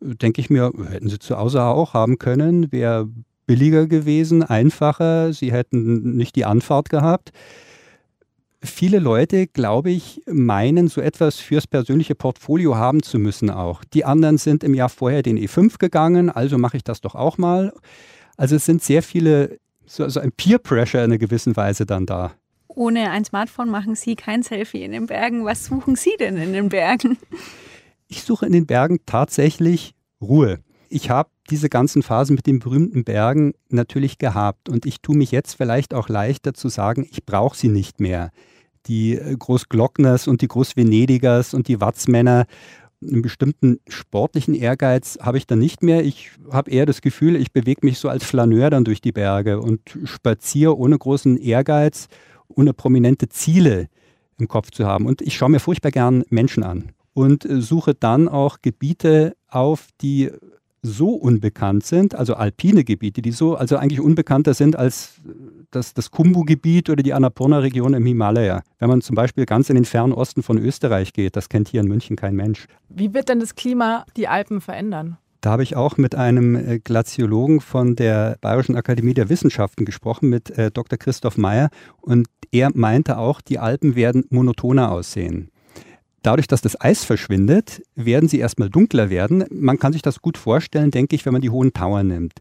denke 0.00 0.40
ich 0.40 0.48
mir, 0.48 0.72
hätten 0.88 1.10
sie 1.10 1.18
zu 1.18 1.36
Hause 1.36 1.62
auch 1.62 1.92
haben 1.92 2.16
können, 2.16 2.72
wäre 2.72 3.06
billiger 3.44 3.86
gewesen, 3.86 4.42
einfacher, 4.42 5.34
sie 5.34 5.52
hätten 5.52 6.16
nicht 6.16 6.36
die 6.36 6.46
Anfahrt 6.46 6.88
gehabt. 6.88 7.32
Viele 8.62 8.98
Leute, 8.98 9.46
glaube 9.46 9.90
ich, 9.90 10.22
meinen, 10.26 10.88
so 10.88 11.02
etwas 11.02 11.36
fürs 11.36 11.66
persönliche 11.66 12.14
Portfolio 12.14 12.76
haben 12.76 13.02
zu 13.02 13.18
müssen 13.18 13.50
auch. 13.50 13.84
Die 13.92 14.06
anderen 14.06 14.38
sind 14.38 14.64
im 14.64 14.72
Jahr 14.72 14.88
vorher 14.88 15.22
den 15.22 15.38
E5 15.38 15.76
gegangen, 15.76 16.30
also 16.30 16.56
mache 16.56 16.78
ich 16.78 16.84
das 16.84 17.02
doch 17.02 17.14
auch 17.14 17.36
mal. 17.36 17.74
Also 18.38 18.56
es 18.56 18.64
sind 18.64 18.82
sehr 18.82 19.02
viele 19.02 19.58
so, 19.90 20.08
so 20.08 20.20
ein 20.20 20.32
Peer 20.32 20.58
Pressure 20.58 21.00
in 21.00 21.10
einer 21.10 21.18
gewissen 21.18 21.56
Weise 21.56 21.84
dann 21.84 22.06
da. 22.06 22.32
Ohne 22.68 23.10
ein 23.10 23.24
Smartphone 23.24 23.68
machen 23.68 23.96
Sie 23.96 24.14
kein 24.14 24.42
Selfie 24.42 24.84
in 24.84 24.92
den 24.92 25.06
Bergen. 25.06 25.44
Was 25.44 25.64
suchen 25.64 25.96
Sie 25.96 26.12
denn 26.18 26.36
in 26.36 26.52
den 26.52 26.68
Bergen? 26.68 27.18
Ich 28.06 28.22
suche 28.22 28.46
in 28.46 28.52
den 28.52 28.66
Bergen 28.66 29.00
tatsächlich 29.06 29.94
Ruhe. 30.20 30.60
Ich 30.88 31.10
habe 31.10 31.30
diese 31.50 31.68
ganzen 31.68 32.02
Phasen 32.02 32.36
mit 32.36 32.46
den 32.46 32.60
berühmten 32.60 33.04
Bergen 33.04 33.54
natürlich 33.68 34.18
gehabt 34.18 34.68
und 34.68 34.86
ich 34.86 35.00
tue 35.00 35.16
mich 35.16 35.30
jetzt 35.32 35.54
vielleicht 35.54 35.94
auch 35.94 36.08
leichter 36.08 36.54
zu 36.54 36.68
sagen, 36.68 37.06
ich 37.10 37.24
brauche 37.24 37.56
sie 37.56 37.68
nicht 37.68 38.00
mehr. 38.00 38.30
Die 38.86 39.14
äh, 39.14 39.36
Großglockners 39.36 40.28
und 40.28 40.40
die 40.40 40.48
Großvenedigers 40.48 41.54
und 41.54 41.68
die 41.68 41.80
Watzmänner 41.80 42.46
einen 43.02 43.22
bestimmten 43.22 43.80
sportlichen 43.88 44.54
Ehrgeiz 44.54 45.18
habe 45.20 45.38
ich 45.38 45.46
dann 45.46 45.58
nicht 45.58 45.82
mehr. 45.82 46.04
Ich 46.04 46.30
habe 46.50 46.70
eher 46.70 46.86
das 46.86 47.00
Gefühl, 47.00 47.36
ich 47.36 47.52
bewege 47.52 47.84
mich 47.84 47.98
so 47.98 48.08
als 48.08 48.24
Flaneur 48.24 48.70
dann 48.70 48.84
durch 48.84 49.00
die 49.00 49.12
Berge 49.12 49.60
und 49.60 49.80
spaziere 50.04 50.76
ohne 50.76 50.98
großen 50.98 51.38
Ehrgeiz, 51.38 52.08
ohne 52.48 52.74
prominente 52.74 53.28
Ziele 53.28 53.88
im 54.38 54.48
Kopf 54.48 54.70
zu 54.70 54.86
haben. 54.86 55.06
Und 55.06 55.22
ich 55.22 55.34
schaue 55.34 55.50
mir 55.50 55.60
furchtbar 55.60 55.90
gern 55.90 56.24
Menschen 56.28 56.62
an 56.62 56.92
und 57.12 57.44
äh, 57.44 57.60
suche 57.60 57.94
dann 57.94 58.28
auch 58.28 58.58
Gebiete 58.62 59.34
auf, 59.48 59.88
die 60.00 60.30
so 60.82 61.10
unbekannt 61.10 61.84
sind, 61.84 62.14
also 62.14 62.34
alpine 62.34 62.84
Gebiete, 62.84 63.22
die 63.22 63.32
so, 63.32 63.54
also 63.54 63.76
eigentlich 63.76 64.00
unbekannter 64.00 64.54
sind 64.54 64.76
als 64.76 65.20
das, 65.70 65.94
das 65.94 66.10
Kumbu-Gebiet 66.10 66.88
oder 66.90 67.02
die 67.02 67.12
Annapurna-Region 67.12 67.94
im 67.94 68.06
Himalaya. 68.06 68.62
Wenn 68.78 68.88
man 68.88 69.02
zum 69.02 69.14
Beispiel 69.14 69.46
ganz 69.46 69.68
in 69.68 69.74
den 69.74 69.84
fernen 69.84 70.12
Osten 70.12 70.42
von 70.42 70.58
Österreich 70.58 71.12
geht, 71.12 71.36
das 71.36 71.48
kennt 71.48 71.68
hier 71.68 71.80
in 71.80 71.88
München 71.88 72.16
kein 72.16 72.34
Mensch. 72.34 72.66
Wie 72.88 73.12
wird 73.12 73.28
denn 73.28 73.40
das 73.40 73.54
Klima 73.54 74.04
die 74.16 74.28
Alpen 74.28 74.60
verändern? 74.60 75.18
Da 75.40 75.50
habe 75.50 75.62
ich 75.62 75.74
auch 75.74 75.96
mit 75.96 76.14
einem 76.14 76.54
äh, 76.54 76.78
Glaziologen 76.80 77.60
von 77.60 77.96
der 77.96 78.36
Bayerischen 78.40 78.76
Akademie 78.76 79.14
der 79.14 79.30
Wissenschaften 79.30 79.86
gesprochen, 79.86 80.28
mit 80.28 80.50
äh, 80.50 80.70
Dr. 80.70 80.98
Christoph 80.98 81.38
Meyer. 81.38 81.70
Und 82.02 82.26
er 82.52 82.70
meinte 82.74 83.16
auch, 83.16 83.40
die 83.40 83.58
Alpen 83.58 83.94
werden 83.94 84.24
monotoner 84.28 84.92
aussehen. 84.92 85.50
Dadurch, 86.22 86.46
dass 86.46 86.60
das 86.60 86.80
Eis 86.80 87.04
verschwindet, 87.04 87.82
werden 87.94 88.28
sie 88.28 88.38
erstmal 88.38 88.68
dunkler 88.68 89.10
werden. 89.10 89.44
Man 89.50 89.78
kann 89.78 89.92
sich 89.92 90.02
das 90.02 90.20
gut 90.20 90.36
vorstellen, 90.36 90.90
denke 90.90 91.16
ich, 91.16 91.24
wenn 91.24 91.32
man 91.32 91.42
die 91.42 91.50
hohen 91.50 91.72
Tauern 91.72 92.08
nimmt. 92.08 92.34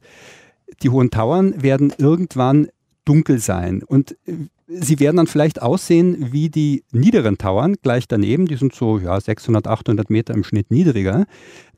Die 0.83 0.89
hohen 0.89 1.09
Tauern 1.11 1.61
werden 1.61 1.93
irgendwann 1.97 2.67
dunkel 3.05 3.39
sein. 3.39 3.81
Und 3.83 4.11
äh, 4.27 4.33
sie 4.67 4.99
werden 4.99 5.17
dann 5.17 5.27
vielleicht 5.27 5.61
aussehen 5.61 6.31
wie 6.31 6.49
die 6.49 6.83
niederen 6.91 7.37
Tauern 7.37 7.75
gleich 7.81 8.07
daneben. 8.07 8.45
Die 8.45 8.55
sind 8.55 8.75
so 8.75 8.99
ja, 8.99 9.19
600, 9.19 9.65
800 9.65 10.09
Meter 10.09 10.33
im 10.33 10.43
Schnitt 10.43 10.69
niedriger. 10.69 11.25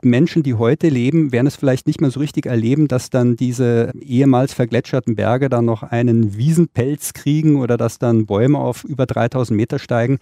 Menschen, 0.02 0.42
die 0.42 0.54
heute 0.54 0.88
leben, 0.88 1.32
werden 1.32 1.46
es 1.46 1.56
vielleicht 1.56 1.86
nicht 1.86 2.00
mehr 2.00 2.10
so 2.10 2.20
richtig 2.20 2.46
erleben, 2.46 2.88
dass 2.88 3.08
dann 3.08 3.36
diese 3.36 3.92
ehemals 3.98 4.52
vergletscherten 4.52 5.14
Berge 5.14 5.48
dann 5.48 5.64
noch 5.64 5.82
einen 5.82 6.36
Wiesenpelz 6.36 7.14
kriegen 7.14 7.56
oder 7.56 7.76
dass 7.76 7.98
dann 7.98 8.26
Bäume 8.26 8.58
auf 8.58 8.84
über 8.84 9.06
3000 9.06 9.56
Meter 9.56 9.78
steigen. 9.78 10.18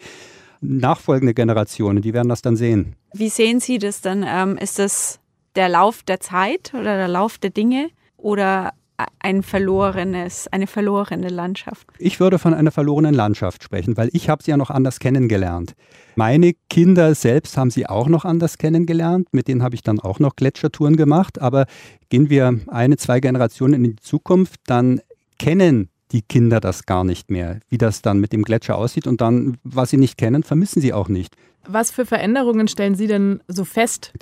Nachfolgende 0.61 1.35
Generationen, 1.35 2.03
die 2.03 2.13
werden 2.13 2.29
das 2.29 2.43
dann 2.43 2.57
sehen. 2.57 2.97
Wie 3.13 3.29
sehen 3.29 3.61
Sie 3.61 3.79
das 3.79 4.01
dann? 4.01 4.25
Ähm, 4.27 4.57
ist 4.57 4.79
das 4.79 5.21
der 5.57 5.69
Lauf 5.69 6.03
der 6.03 6.21
Zeit 6.21 6.73
oder 6.75 6.97
der 6.97 7.09
Lauf 7.09 7.39
der 7.39 7.51
Dinge 7.51 7.89
oder 8.17 8.73
ein 9.19 9.43
verlorenes, 9.43 10.49
eine 10.49 10.67
verlorene 10.67 11.29
Landschaft? 11.29 11.87
Ich 11.99 12.21
würde 12.21 12.39
von 12.39 12.55
einer 12.55 12.71
verlorenen 12.71 13.15
Landschaft 13.15 13.63
sprechen, 13.63 13.97
weil 13.97 14.11
ich 14.13 14.29
habe 14.29 14.43
sie 14.43 14.51
ja 14.51 14.57
noch 14.57 14.71
anders 14.71 14.99
kennengelernt. 14.99 15.75
Meine 16.17 16.53
Kinder 16.69 17.15
selbst 17.15 17.57
haben 17.57 17.71
sie 17.71 17.87
auch 17.87 18.09
noch 18.09 18.25
anders 18.25 18.59
kennengelernt. 18.59 19.29
Mit 19.33 19.49
denen 19.49 19.63
habe 19.63 19.75
ich 19.75 19.83
dann 19.83 20.01
auch 20.01 20.19
noch 20.19 20.37
Gletschertouren 20.37 20.97
gemacht. 20.97 21.41
Aber 21.41 21.67
gehen 22.09 22.31
wir 22.31 22.61
eine, 22.69 22.97
zwei 22.97 23.21
Generationen 23.21 23.75
in 23.75 23.85
die 23.85 23.97
Zukunft, 23.97 24.61
dann 24.67 25.01
kennen 25.39 25.89
die 26.13 26.23
Kinder 26.23 26.61
das 26.61 26.87
gar 26.87 27.05
nicht 27.05 27.31
mehr, 27.31 27.61
wie 27.69 27.79
das 27.79 28.03
dann 28.03 28.19
mit 28.21 28.33
dem 28.33 28.43
Gletscher 28.43 28.77
aussieht. 28.77 29.07
Und 29.07 29.21
dann, 29.21 29.59
was 29.63 29.91
sie 29.91 29.97
nicht 29.97 30.19
kennen, 30.19 30.43
vermissen 30.43 30.81
sie 30.81 30.93
auch 30.93 31.09
nicht. 31.09 31.37
Was 31.67 31.91
für 31.91 32.07
Veränderungen 32.07 32.69
stellen 32.69 32.95
Sie 32.95 33.07
denn 33.07 33.43
so 33.47 33.65
fest? 33.65 34.13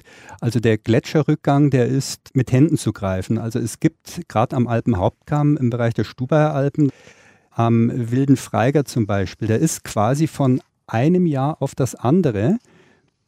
Also 0.40 0.58
der 0.58 0.76
Gletscherrückgang, 0.76 1.70
der 1.70 1.86
ist 1.86 2.34
mit 2.34 2.50
Händen 2.50 2.76
zu 2.76 2.92
greifen. 2.92 3.38
Also 3.38 3.60
es 3.60 3.78
gibt 3.78 4.22
gerade 4.28 4.56
am 4.56 4.66
Alpenhauptkamm 4.66 5.56
im 5.56 5.70
Bereich 5.70 5.94
der 5.94 6.04
Stubaier 6.04 6.52
Alpen, 6.52 6.90
am 7.50 7.90
Wilden 7.92 8.36
Freiger 8.36 8.84
zum 8.84 9.06
Beispiel, 9.06 9.48
der 9.48 9.58
ist 9.58 9.84
quasi 9.84 10.26
von 10.26 10.60
einem 10.86 11.26
Jahr 11.26 11.60
auf 11.60 11.74
das 11.74 11.94
andere 11.94 12.58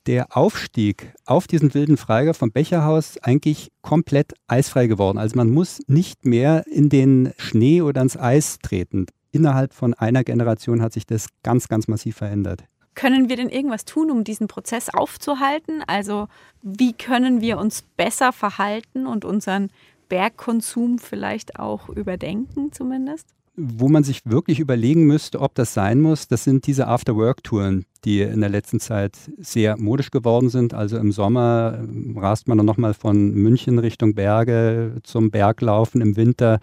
der 0.07 0.37
Aufstieg 0.37 1.15
auf 1.27 1.47
diesen 1.47 1.75
wilden 1.75 1.97
Freiger 1.97 2.35
vom 2.35 2.53
Becherhaus 2.53 3.19
eigentlich 3.19 3.71
komplett 3.83 4.35
eisfrei 4.47 4.87
geworden. 4.87 5.19
Also 5.19 5.37
man 5.37 5.51
muss 5.51 5.81
nicht 5.87 6.25
mehr 6.25 6.65
in 6.67 6.89
den 6.89 7.33
Schnee 7.37 7.83
oder 7.83 8.01
ins 8.03 8.17
Eis 8.17 8.59
treten. 8.63 9.07
Innerhalb 9.33 9.75
von 9.75 9.95
einer 9.95 10.25
Generation 10.25 10.83
hat 10.83 10.93
sich 10.93 11.07
das 11.07 11.29
ganz, 11.43 11.69
ganz 11.69 11.87
massiv 11.87 12.17
verändert. 12.17 12.65
Können 12.95 13.29
wir 13.29 13.37
denn 13.37 13.49
irgendwas 13.49 13.85
tun, 13.85 14.11
um 14.11 14.25
diesen 14.25 14.49
Prozess 14.49 14.89
aufzuhalten? 14.89 15.83
Also 15.87 16.27
wie 16.63 16.93
können 16.93 17.41
wir 17.41 17.59
uns 17.59 17.83
besser 17.97 18.33
verhalten 18.33 19.07
und 19.07 19.25
unseren 19.25 19.71
Bergkonsum 20.09 20.99
vielleicht 20.99 21.59
auch 21.59 21.89
überdenken 21.89 22.73
zumindest? 22.73 23.29
Wo 23.63 23.89
man 23.89 24.05
sich 24.05 24.23
wirklich 24.25 24.59
überlegen 24.59 25.05
müsste, 25.07 25.41
ob 25.41 25.55
das 25.55 25.75
sein 25.75 26.01
muss, 26.01 26.29
das 26.29 26.45
sind 26.45 26.67
diese 26.67 26.87
After-Work-Touren, 26.87 27.85
die 28.05 28.23
in 28.23 28.41
der 28.41 28.49
letzten 28.49 28.81
Zeit 28.81 29.17
sehr 29.39 29.77
modisch 29.77 30.11
geworden 30.11 30.49
sind. 30.49 30.73
Also 30.73 30.97
im 30.97 31.13
Sommer 31.13 31.79
ähm, 31.79 32.17
rast 32.17 32.49
man 32.49 32.57
dann 32.57 32.67
nochmal 32.67 32.95
von 32.95 33.33
München 33.33 33.79
Richtung 33.79 34.15
Berge 34.15 34.97
zum 35.03 35.31
Berglaufen, 35.31 36.01
im 36.01 36.17
Winter 36.17 36.61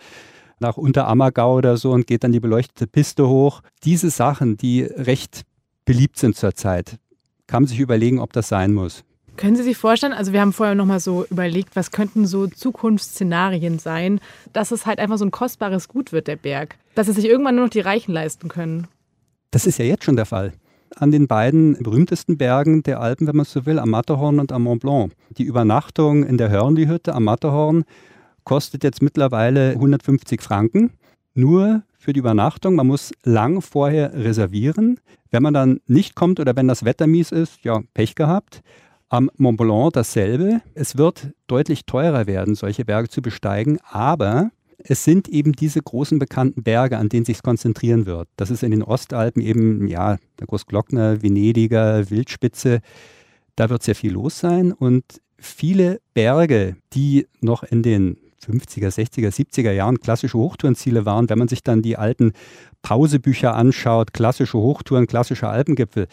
nach 0.60 0.78
Unterammergau 0.78 1.56
oder 1.56 1.78
so 1.78 1.92
und 1.92 2.08
geht 2.08 2.24
dann 2.24 2.32
die 2.32 2.40
beleuchtete 2.40 2.88
Piste 2.88 3.28
hoch. 3.28 3.62
Diese 3.84 4.10
Sachen, 4.10 4.58
die 4.58 4.82
recht 4.84 5.44
beliebt 5.86 6.18
sind 6.18 6.36
zurzeit. 6.36 6.98
Kann 7.46 7.64
man 7.64 7.68
sich 7.68 7.80
überlegen, 7.80 8.20
ob 8.20 8.34
das 8.34 8.50
sein 8.50 8.74
muss. 8.74 9.04
Können 9.38 9.56
Sie 9.56 9.64
sich 9.64 9.78
vorstellen, 9.78 10.14
also 10.14 10.34
wir 10.34 10.42
haben 10.42 10.52
vorher 10.52 10.76
nochmal 10.76 11.00
so 11.00 11.26
überlegt, 11.30 11.76
was 11.76 11.92
könnten 11.92 12.26
so 12.26 12.48
Zukunftsszenarien 12.48 13.78
sein, 13.78 14.20
dass 14.52 14.72
es 14.72 14.86
halt 14.88 15.00
einfach 15.00 15.18
so 15.18 15.26
ein 15.26 15.32
kostbares 15.32 15.88
Gut 15.88 16.12
wird, 16.12 16.28
der 16.28 16.36
Berg. 16.36 16.76
Dass 16.96 17.08
es 17.08 17.16
sich 17.16 17.26
irgendwann 17.26 17.56
nur 17.56 17.66
noch 17.66 17.72
die 17.72 17.80
Reichen 17.80 18.14
leisten 18.14 18.50
können. 18.50 18.88
Das 19.52 19.68
ist 19.68 19.78
ja 19.78 19.86
jetzt 19.86 20.04
schon 20.04 20.16
der 20.16 20.26
Fall. 20.26 20.54
An 20.96 21.12
den 21.12 21.28
beiden 21.28 21.78
berühmtesten 21.84 22.38
Bergen 22.38 22.82
der 22.82 23.00
Alpen, 23.00 23.28
wenn 23.28 23.36
man 23.36 23.46
so 23.46 23.66
will, 23.66 23.78
am 23.78 23.92
Matterhorn 23.92 24.40
und 24.40 24.52
am 24.52 24.64
Mont 24.64 24.82
Blanc. 24.82 25.14
Die 25.38 25.44
Übernachtung 25.44 26.26
in 26.26 26.38
der 26.38 26.50
Hörnli-Hütte 26.50 27.14
am 27.14 27.26
Matterhorn 27.26 27.84
kostet 28.44 28.84
jetzt 28.84 29.02
mittlerweile 29.02 29.72
150 29.72 30.42
Franken. 30.42 30.92
Nur 31.36 31.84
für 32.00 32.14
die 32.14 32.20
Übernachtung. 32.20 32.76
Man 32.76 32.88
muss 32.88 33.12
lang 33.24 33.62
vorher 33.62 34.14
reservieren. 34.14 35.00
Wenn 35.30 35.44
man 35.44 35.54
dann 35.54 35.82
nicht 35.86 36.16
kommt 36.16 36.40
oder 36.40 36.56
wenn 36.56 36.68
das 36.68 36.86
Wetter 36.86 37.06
mies 37.06 37.32
ist, 37.32 37.64
ja, 37.64 37.82
Pech 37.94 38.16
gehabt. 38.16 38.64
Am 39.10 39.32
Mont 39.38 39.58
Blanc 39.58 39.94
dasselbe. 39.94 40.62
Es 40.74 40.98
wird 40.98 41.30
deutlich 41.48 41.86
teurer 41.86 42.28
werden, 42.28 42.56
solche 42.56 42.84
Berge 42.84 43.08
zu 43.08 43.22
besteigen, 43.22 43.80
aber 43.90 44.52
es 44.78 45.06
sind 45.06 45.30
eben 45.30 45.54
diese 45.54 45.82
großen 45.82 46.20
bekannten 46.20 46.64
Berge, 46.64 46.98
an 46.98 47.08
denen 47.08 47.26
sich 47.26 47.42
konzentrieren 47.42 48.06
wird. 48.06 48.28
Das 48.36 48.52
ist 48.52 48.64
in 48.64 48.72
den 48.72 48.84
Ostalpen 48.84 49.42
eben, 49.42 49.88
ja, 49.88 50.18
der 50.40 50.48
Großglockner, 50.48 51.24
Venediger, 51.24 52.10
Wildspitze. 52.10 52.82
Da 53.56 53.70
wird 53.70 53.84
sehr 53.84 53.96
viel 53.96 54.12
los 54.12 54.40
sein 54.40 54.74
und 54.74 55.04
viele 55.38 56.02
Berge, 56.14 56.76
die 56.94 57.28
noch 57.40 57.64
in 57.64 57.84
den 57.84 58.18
50er, 58.46 58.90
60er, 58.90 59.30
70er 59.30 59.72
Jahren 59.72 60.00
klassische 60.00 60.38
Hochtourenziele 60.38 61.06
waren, 61.06 61.30
wenn 61.30 61.40
man 61.40 61.48
sich 61.48 61.64
dann 61.64 61.82
die 61.82 61.98
alten 61.98 62.34
Pausebücher 62.82 63.56
anschaut, 63.56 64.14
klassische 64.14 64.58
Hochtouren, 64.58 65.08
klassische 65.08 65.48
Alpengipfel, 65.48 66.08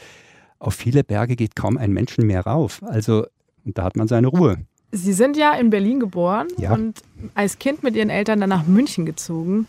auf 0.64 0.74
viele 0.74 1.04
Berge 1.04 1.36
geht 1.36 1.56
kaum 1.56 1.76
ein 1.76 1.92
Menschen 1.92 2.26
mehr 2.26 2.42
rauf. 2.42 2.82
Also 2.82 3.26
da 3.64 3.84
hat 3.84 3.96
man 3.96 4.08
seine 4.08 4.28
Ruhe. 4.28 4.58
Sie 4.92 5.12
sind 5.12 5.36
ja 5.36 5.54
in 5.54 5.70
Berlin 5.70 6.00
geboren 6.00 6.48
ja. 6.56 6.72
und 6.72 7.02
als 7.34 7.58
Kind 7.58 7.82
mit 7.82 7.96
Ihren 7.96 8.10
Eltern 8.10 8.40
dann 8.40 8.48
nach 8.48 8.66
München 8.66 9.06
gezogen. 9.06 9.66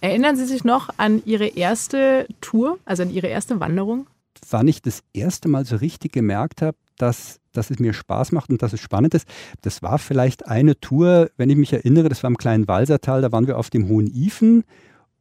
Erinnern 0.00 0.36
Sie 0.36 0.44
sich 0.44 0.64
noch 0.64 0.90
an 0.96 1.22
Ihre 1.24 1.46
erste 1.46 2.26
Tour, 2.40 2.78
also 2.84 3.04
an 3.04 3.10
Ihre 3.10 3.28
erste 3.28 3.60
Wanderung? 3.60 4.06
Wann 4.50 4.68
ich 4.68 4.82
das 4.82 5.02
erste 5.12 5.48
Mal 5.48 5.64
so 5.64 5.76
richtig 5.76 6.12
gemerkt 6.12 6.60
habe, 6.60 6.76
dass, 6.98 7.40
dass 7.52 7.70
es 7.70 7.78
mir 7.78 7.92
Spaß 7.92 8.32
macht 8.32 8.50
und 8.50 8.62
dass 8.62 8.72
es 8.72 8.80
spannend 8.80 9.14
ist. 9.14 9.26
Das 9.62 9.82
war 9.82 9.98
vielleicht 9.98 10.46
eine 10.46 10.78
Tour, 10.78 11.30
wenn 11.36 11.50
ich 11.50 11.56
mich 11.56 11.72
erinnere, 11.72 12.08
das 12.08 12.22
war 12.22 12.28
im 12.28 12.36
kleinen 12.36 12.68
Walsertal, 12.68 13.22
da 13.22 13.32
waren 13.32 13.46
wir 13.46 13.58
auf 13.58 13.70
dem 13.70 13.88
Hohen 13.88 14.06
Ifen 14.06 14.64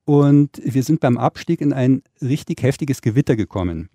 und 0.06 0.62
wir 0.64 0.84
sind 0.84 1.00
beim 1.00 1.18
Abstieg 1.18 1.62
in 1.62 1.74
ein 1.74 2.04
richtig 2.22 2.62
heftiges 2.62 3.02
Gewitter 3.02 3.36
gekommen. 3.36 3.90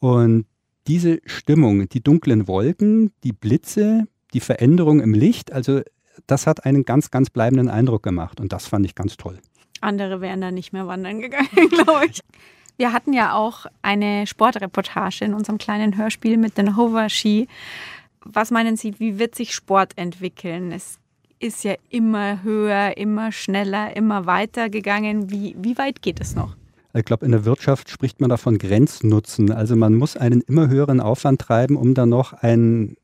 Und 0.00 0.46
diese 0.86 1.20
Stimmung, 1.26 1.88
die 1.88 2.02
dunklen 2.02 2.48
Wolken, 2.48 3.12
die 3.22 3.32
Blitze, 3.32 4.08
die 4.34 4.40
Veränderung 4.40 5.00
im 5.00 5.14
Licht, 5.14 5.52
also 5.52 5.82
das 6.26 6.46
hat 6.46 6.64
einen 6.64 6.84
ganz, 6.84 7.10
ganz 7.10 7.30
bleibenden 7.30 7.68
Eindruck 7.68 8.02
gemacht 8.02 8.40
und 8.40 8.52
das 8.52 8.66
fand 8.66 8.84
ich 8.86 8.94
ganz 8.94 9.16
toll. 9.16 9.38
Andere 9.80 10.20
wären 10.20 10.40
da 10.40 10.50
nicht 10.50 10.72
mehr 10.72 10.86
wandern 10.86 11.20
gegangen, 11.20 11.48
glaube 11.70 12.06
ich. 12.06 12.20
Wir 12.76 12.92
hatten 12.92 13.12
ja 13.12 13.34
auch 13.34 13.66
eine 13.82 14.26
Sportreportage 14.26 15.24
in 15.24 15.34
unserem 15.34 15.58
kleinen 15.58 15.96
Hörspiel 15.96 16.38
mit 16.38 16.56
den 16.56 16.76
Hover-Ski. 16.76 17.46
Was 18.24 18.50
meinen 18.50 18.76
Sie, 18.76 18.98
wie 18.98 19.18
wird 19.18 19.34
sich 19.34 19.54
Sport 19.54 19.92
entwickeln? 19.96 20.72
Es 20.72 20.98
ist 21.38 21.64
ja 21.64 21.74
immer 21.88 22.42
höher, 22.42 22.96
immer 22.96 23.32
schneller, 23.32 23.96
immer 23.96 24.26
weiter 24.26 24.70
gegangen. 24.70 25.30
Wie, 25.30 25.56
wie 25.58 25.76
weit 25.76 26.02
geht 26.02 26.20
es 26.20 26.34
noch? 26.34 26.56
Ich 26.94 27.04
glaube, 27.04 27.24
in 27.24 27.32
der 27.32 27.44
Wirtschaft 27.44 27.88
spricht 27.88 28.20
man 28.20 28.30
davon 28.30 28.58
Grenznutzen. 28.58 29.52
Also 29.52 29.76
man 29.76 29.94
muss 29.94 30.16
einen 30.16 30.40
immer 30.40 30.68
höheren 30.68 31.00
Aufwand 31.00 31.40
treiben, 31.40 31.76
um 31.76 31.94
dann 31.94 32.08
noch 32.08 32.32
einen 32.32 32.96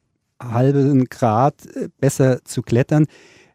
halben 0.43 1.05
Grad 1.07 1.67
äh, 1.75 1.89
besser 1.99 2.45
zu 2.45 2.63
klettern. 2.63 3.07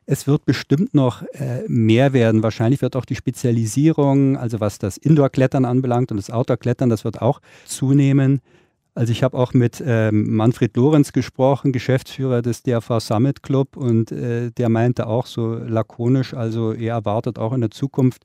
Es 0.06 0.28
wird 0.28 0.46
bestimmt 0.46 0.94
noch 0.94 1.22
äh, 1.34 1.64
mehr 1.68 2.14
werden. 2.14 2.44
Wahrscheinlich 2.44 2.82
wird 2.82 2.96
auch 2.96 3.06
die 3.06 3.16
Spezialisierung, 3.16 4.38
also 4.38 4.60
was 4.60 4.80
das 4.80 4.98
Indoor-Klettern 4.98 5.66
anbelangt 5.66 6.12
und 6.12 6.18
das 6.18 6.30
Outdoor-Klettern, 6.30 6.90
das 6.90 7.06
wird 7.06 7.22
auch 7.22 7.40
zunehmen. 7.66 8.42
Also 8.94 9.12
ich 9.12 9.24
habe 9.24 9.38
auch 9.38 9.54
mit 9.54 9.82
ähm, 9.86 10.36
Manfred 10.36 10.76
Lorenz 10.76 11.14
gesprochen, 11.14 11.72
Geschäftsführer 11.72 12.42
des 12.42 12.64
DRV 12.64 13.00
Summit 13.00 13.42
Club 13.42 13.78
und 13.78 14.12
äh, 14.12 14.52
der 14.52 14.68
meinte 14.68 15.08
auch 15.08 15.28
so 15.28 15.54
lakonisch, 15.54 16.34
also 16.34 16.74
er 16.74 16.96
erwartet 16.96 17.40
auch 17.40 17.54
in 17.54 17.62
der 17.62 17.72
Zukunft 17.72 18.24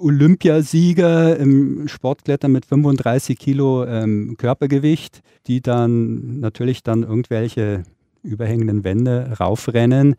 Olympiasieger 0.00 1.36
im 1.36 1.88
Sportklettern 1.88 2.52
mit 2.52 2.66
35 2.66 3.38
Kilo 3.38 3.84
ähm, 3.84 4.36
Körpergewicht, 4.38 5.22
die 5.46 5.60
dann 5.60 6.40
natürlich 6.40 6.82
dann 6.82 7.02
irgendwelche 7.02 7.84
überhängenden 8.22 8.84
Wände 8.84 9.34
raufrennen. 9.38 10.16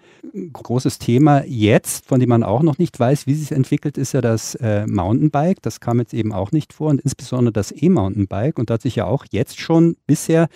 Großes 0.54 1.00
Thema 1.00 1.44
jetzt, 1.46 2.06
von 2.06 2.20
dem 2.20 2.30
man 2.30 2.44
auch 2.44 2.63
noch 2.63 2.78
nicht 2.78 3.00
weiß, 3.00 3.28
wie 3.28 3.36
sich 3.36 3.52
entwickelt, 3.52 3.98
ist 3.98 4.13
ja 4.13 4.22
das 4.22 4.56
äh, 4.56 4.86
Mountainbike. 4.88 5.62
Das 5.62 5.80
kam 5.80 6.00
jetzt 6.00 6.13
eben 6.13 6.34
auch 6.34 6.52
nicht 6.52 6.74
vor 6.74 6.89
und 6.89 7.02
insbesondere 7.02 7.54
das 7.54 7.74
E-Mountainbike. 7.76 8.58
Und 8.58 8.70
da 8.70 8.76
hat 8.76 8.82
sich 8.82 8.96
ja 8.96 9.06
auch 9.06 9.26
jetzt 9.32 9.60
schon 9.60 9.98
bisher 10.08 10.48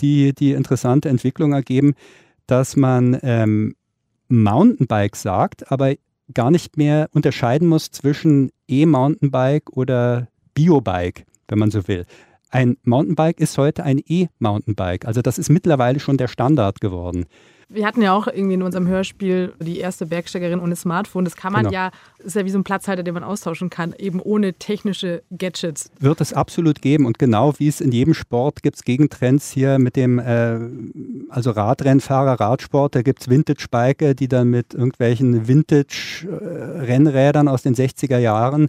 die, 0.00 0.34
die 0.34 0.52
interessante 0.52 1.08
Entwicklung 1.08 1.52
ergeben, 1.52 1.94
dass 2.46 2.76
man 2.76 3.18
ähm, 3.22 3.74
Mountainbike 4.28 5.16
sagt, 5.16 5.70
aber 5.70 5.94
gar 6.34 6.50
nicht 6.50 6.76
mehr 6.76 7.08
unterscheiden 7.12 7.68
muss 7.68 7.90
zwischen 7.90 8.50
E-Mountainbike 8.68 9.70
oder 9.76 10.28
Biobike, 10.54 11.24
wenn 11.48 11.58
man 11.58 11.70
so 11.70 11.86
will. 11.88 12.04
Ein 12.50 12.76
Mountainbike 12.84 13.40
ist 13.40 13.56
heute 13.56 13.82
ein 13.82 14.00
E-Mountainbike. 14.06 15.06
Also 15.06 15.22
das 15.22 15.38
ist 15.38 15.48
mittlerweile 15.48 16.00
schon 16.00 16.18
der 16.18 16.28
Standard 16.28 16.80
geworden. 16.80 17.24
Wir 17.72 17.86
hatten 17.86 18.02
ja 18.02 18.14
auch 18.14 18.26
irgendwie 18.26 18.54
in 18.54 18.62
unserem 18.62 18.86
Hörspiel 18.86 19.54
die 19.60 19.78
erste 19.78 20.06
Bergsteigerin 20.06 20.60
ohne 20.60 20.76
Smartphone. 20.76 21.24
Das 21.24 21.36
kann 21.36 21.52
man 21.52 21.64
genau. 21.64 21.74
ja, 21.74 21.90
ist 22.18 22.36
ja 22.36 22.44
wie 22.44 22.50
so 22.50 22.58
ein 22.58 22.64
Platzhalter, 22.64 23.02
den 23.02 23.14
man 23.14 23.24
austauschen 23.24 23.70
kann, 23.70 23.94
eben 23.98 24.20
ohne 24.20 24.52
technische 24.54 25.22
Gadgets. 25.30 25.90
Wird 25.98 26.20
es 26.20 26.32
absolut 26.32 26.82
geben 26.82 27.06
und 27.06 27.18
genau 27.18 27.54
wie 27.58 27.68
es 27.68 27.80
in 27.80 27.92
jedem 27.92 28.14
Sport 28.14 28.62
gibt 28.62 28.76
es 28.76 28.84
Gegentrends 28.84 29.50
hier 29.50 29.78
mit 29.78 29.96
dem, 29.96 30.18
äh, 30.18 30.58
also 31.30 31.50
Radrennfahrer, 31.50 32.40
Radsport, 32.40 32.94
da 32.94 33.02
gibt 33.02 33.20
es 33.22 33.28
Vintage-Bike, 33.28 34.16
die 34.16 34.28
dann 34.28 34.48
mit 34.48 34.74
irgendwelchen 34.74 35.48
Vintage-Rennrädern 35.48 37.48
aus 37.48 37.62
den 37.62 37.74
60er 37.74 38.18
Jahren 38.18 38.68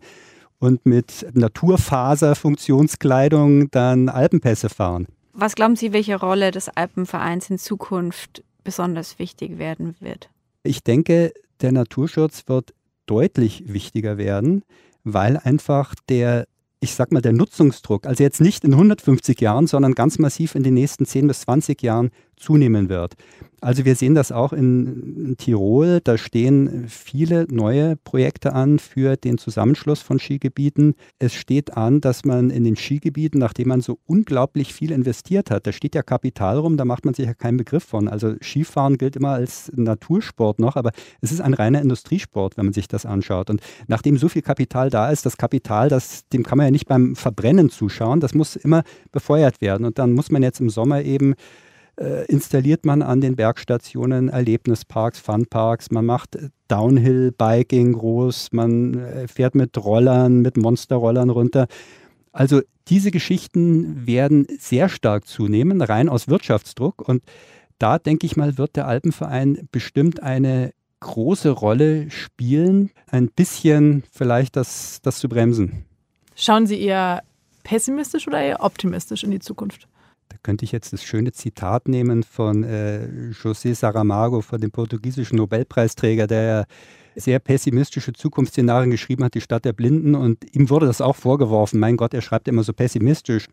und 0.60 0.86
mit 0.86 1.26
Naturfaser-Funktionskleidung 1.34 3.70
dann 3.72 4.08
Alpenpässe 4.08 4.70
fahren. 4.70 5.08
Was 5.34 5.56
glauben 5.56 5.76
Sie, 5.76 5.94
welche 5.94 6.20
Rolle 6.20 6.52
des 6.52 6.70
Alpenvereins 6.70 7.50
in 7.50 7.58
Zukunft 7.58 8.44
besonders 8.64 9.20
wichtig 9.20 9.58
werden 9.58 9.96
wird? 10.00 10.30
Ich 10.64 10.84
denke, 10.84 11.34
der 11.62 11.72
Naturschutz 11.72 12.44
wird 12.48 12.74
deutlich 13.06 13.64
wichtiger 13.68 14.18
werden, 14.18 14.64
weil 15.04 15.38
einfach 15.38 15.94
der, 16.10 16.48
ich 16.80 16.96
sag 16.96 17.12
mal, 17.12 17.22
der 17.22 17.34
Nutzungsdruck, 17.34 18.06
also 18.06 18.24
jetzt 18.24 18.42
nicht 18.42 18.64
in 18.64 18.74
150 18.74 19.40
Jahren, 19.42 19.68
sondern 19.68 19.94
ganz 19.94 20.20
massiv 20.20 20.56
in 20.56 20.64
den 20.64 20.74
nächsten 20.74 21.06
10 21.06 21.28
bis 21.28 21.42
20 21.42 21.82
Jahren 21.82 22.12
zunehmen 22.44 22.90
wird. 22.90 23.16
Also 23.64 23.86
wir 23.86 23.96
sehen 23.96 24.14
das 24.14 24.34
auch 24.34 24.52
in, 24.52 25.36
Tirol. 25.38 26.02
Da 26.04 26.18
stehen 26.18 26.86
viele 26.90 27.48
neue 27.50 27.96
Projekte 27.96 28.52
an 28.52 28.78
für 28.78 29.16
den 29.16 29.38
Zusammenschluss 29.38 30.02
von 30.02 30.20
Skigebieten. 30.20 30.96
Es 31.18 31.34
steht 31.34 31.78
an, 31.78 32.02
dass 32.02 32.26
man 32.26 32.50
in 32.50 32.66
den 32.66 32.76
Skigebieten, 32.76 33.40
nachdem 33.40 33.70
man 33.70 33.80
so 33.80 34.00
unglaublich 34.06 34.74
viel 34.74 34.92
investiert 34.92 35.50
hat, 35.50 35.66
da 35.66 35.72
steht 35.72 35.96
ja 35.96 36.04
Kapital 36.04 36.58
rum, 36.58 36.76
da 36.76 36.84
macht 36.84 37.06
man 37.06 37.14
sich 37.14 37.26
ja 37.26 37.34
keinen 37.34 37.56
Begriff 37.56 37.86
von. 37.86 38.10
Also 38.10 38.36
Skifahren 38.42 38.98
gilt 38.98 39.16
immer 39.16 39.32
als 39.32 39.72
Natursport 39.74 40.60
noch, 40.60 40.76
aber 40.76 40.92
es 41.22 41.32
ist 41.32 41.40
ein 41.40 41.54
reiner 41.54 41.82
Industriesport, 41.82 42.58
wenn 42.58 42.66
man 42.66 42.74
sich 42.74 42.90
das 42.90 43.06
anschaut. 43.06 43.50
Und 43.50 43.62
nachdem 43.88 44.18
so 44.18 44.28
viel 44.28 44.42
Kapital 44.42 44.90
da 44.90 45.10
ist, 45.10 45.26
das 45.26 45.38
Kapital, 45.38 45.88
das, 45.88 46.28
dem 46.28 46.44
kann 46.44 46.58
man 46.58 46.68
ja 46.68 46.72
nicht 46.72 46.88
beim 46.88 47.16
Verbrennen 47.16 47.70
zuschauen, 47.70 48.20
das 48.20 48.34
muss 48.34 48.58
immer 48.58 48.84
befeuert 49.14 49.62
werden. 49.62 49.86
Und 49.86 50.00
dann 50.00 50.12
muss 50.12 50.32
man 50.32 50.44
jetzt 50.44 50.60
im 50.60 50.70
Sommer 50.70 51.02
eben 51.02 51.36
installiert 51.96 52.86
man 52.86 53.02
an 53.02 53.22
den 53.22 53.36
Bergstationen 53.36 54.30
Erlebnisparks, 54.30 55.20
Funparks, 55.20 55.92
man 55.92 56.06
macht 56.06 56.38
Downhill-Biking 56.68 57.94
groß, 57.94 58.50
man 58.52 58.96
äh, 58.96 59.28
fährt 59.28 59.54
mit 59.54 59.78
Rollern, 59.78 60.42
mit 60.42 60.58
Monsterrollern 60.58 61.30
runter. 61.30 61.68
Also 62.32 62.62
diese 62.88 63.12
Geschichten 63.12 64.08
werden 64.08 64.48
sehr 64.58 64.90
stark 64.90 65.28
zunehmen, 65.28 65.82
rein 65.82 66.10
aus 66.10 66.28
Wirtschaftsdruck. 66.28 67.08
Und 67.08 67.24
da 67.78 68.00
denke 68.00 68.26
ich 68.26 68.36
mal, 68.36 68.58
wird 68.58 68.76
der 68.76 68.88
Alpenverein 68.88 69.68
bestimmt 69.72 70.24
eine 70.24 70.74
große 71.00 71.50
Rolle 71.52 72.10
spielen, 72.10 72.90
ein 73.08 73.28
bisschen 73.28 74.04
vielleicht 74.12 74.56
das, 74.56 75.00
das 75.02 75.20
zu 75.20 75.30
bremsen. 75.30 75.86
Schauen 76.36 76.66
Sie 76.66 76.82
eher 76.82 77.24
pessimistisch 77.64 78.28
oder 78.28 78.42
eher 78.42 78.64
optimistisch 78.64 79.24
in 79.24 79.32
die 79.32 79.40
Zukunft? 79.40 79.88
Da 80.30 80.38
könnte 80.42 80.66
ich 80.66 80.72
jetzt 80.72 80.94
das 80.94 81.04
schöne 81.04 81.32
Zitat 81.32 81.88
nehmen 81.88 82.24
von 82.24 82.64
äh, 82.64 83.32
José 83.32 83.76
Saramago, 83.76 84.42
von 84.42 84.60
dem 84.60 84.72
portugiesischen 84.72 85.38
Nobelpreisträger, 85.38 86.28
der 86.28 86.66
sehr 87.16 87.40
pessimistische 87.40 88.14
Zukunftsszenarien 88.14 88.92
geschrieben 88.92 89.24
hat, 89.24 89.36
die 89.36 89.42
Stadt 89.42 89.66
der 89.66 89.74
Blinden. 89.74 90.16
Und 90.16 90.44
ihm 90.56 90.70
wurde 90.70 90.88
das 90.88 91.02
auch 91.02 91.16
vorgeworfen. 91.16 91.80
Mein 91.80 91.98
Gott, 91.98 92.14
er 92.14 92.22
schreibt 92.22 92.48
immer 92.48 92.64
so 92.64 92.74
pessimistisch. 92.74 93.48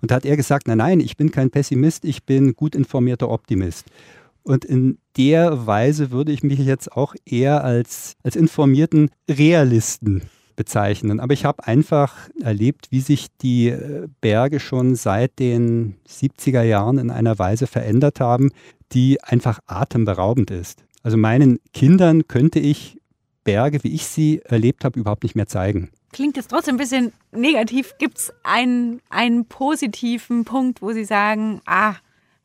Und 0.00 0.10
da 0.10 0.16
hat 0.16 0.24
er 0.24 0.36
gesagt, 0.36 0.66
nein, 0.66 0.78
nein, 0.78 1.00
ich 1.00 1.16
bin 1.16 1.30
kein 1.30 1.50
Pessimist, 1.50 2.04
ich 2.04 2.24
bin 2.24 2.54
gut 2.54 2.74
informierter 2.74 3.28
Optimist. 3.28 3.86
Und 4.42 4.64
in 4.64 4.98
der 5.16 5.66
Weise 5.66 6.10
würde 6.10 6.32
ich 6.32 6.42
mich 6.42 6.58
jetzt 6.58 6.92
auch 6.92 7.14
eher 7.24 7.64
als, 7.64 8.16
als 8.22 8.36
informierten 8.36 9.10
Realisten 9.28 10.22
bezeichnen. 10.56 11.20
Aber 11.20 11.32
ich 11.32 11.44
habe 11.44 11.66
einfach 11.66 12.28
erlebt, 12.40 12.88
wie 12.90 13.00
sich 13.00 13.28
die 13.42 13.68
äh, 13.68 14.08
Berge 14.20 14.60
schon 14.60 14.94
seit 14.94 15.38
den 15.38 15.96
70er 16.08 16.62
Jahren 16.62 16.98
in 16.98 17.10
einer 17.10 17.38
Weise 17.38 17.66
verändert 17.66 18.20
haben, 18.20 18.50
die 18.92 19.22
einfach 19.22 19.60
atemberaubend 19.66 20.50
ist. 20.50 20.84
Also 21.02 21.16
meinen 21.16 21.58
Kindern 21.72 22.26
könnte 22.28 22.60
ich 22.60 22.98
Berge, 23.44 23.84
wie 23.84 23.94
ich 23.94 24.06
sie 24.06 24.40
erlebt 24.44 24.84
habe, 24.84 24.98
überhaupt 24.98 25.22
nicht 25.22 25.36
mehr 25.36 25.46
zeigen. 25.46 25.90
Klingt 26.12 26.36
jetzt 26.36 26.48
trotzdem 26.48 26.76
ein 26.76 26.78
bisschen 26.78 27.12
negativ. 27.32 27.96
Gibt 27.98 28.18
es 28.18 28.32
einen, 28.42 29.00
einen 29.10 29.46
positiven 29.46 30.44
Punkt, 30.44 30.80
wo 30.80 30.92
Sie 30.92 31.04
sagen, 31.04 31.60
ah, 31.66 31.96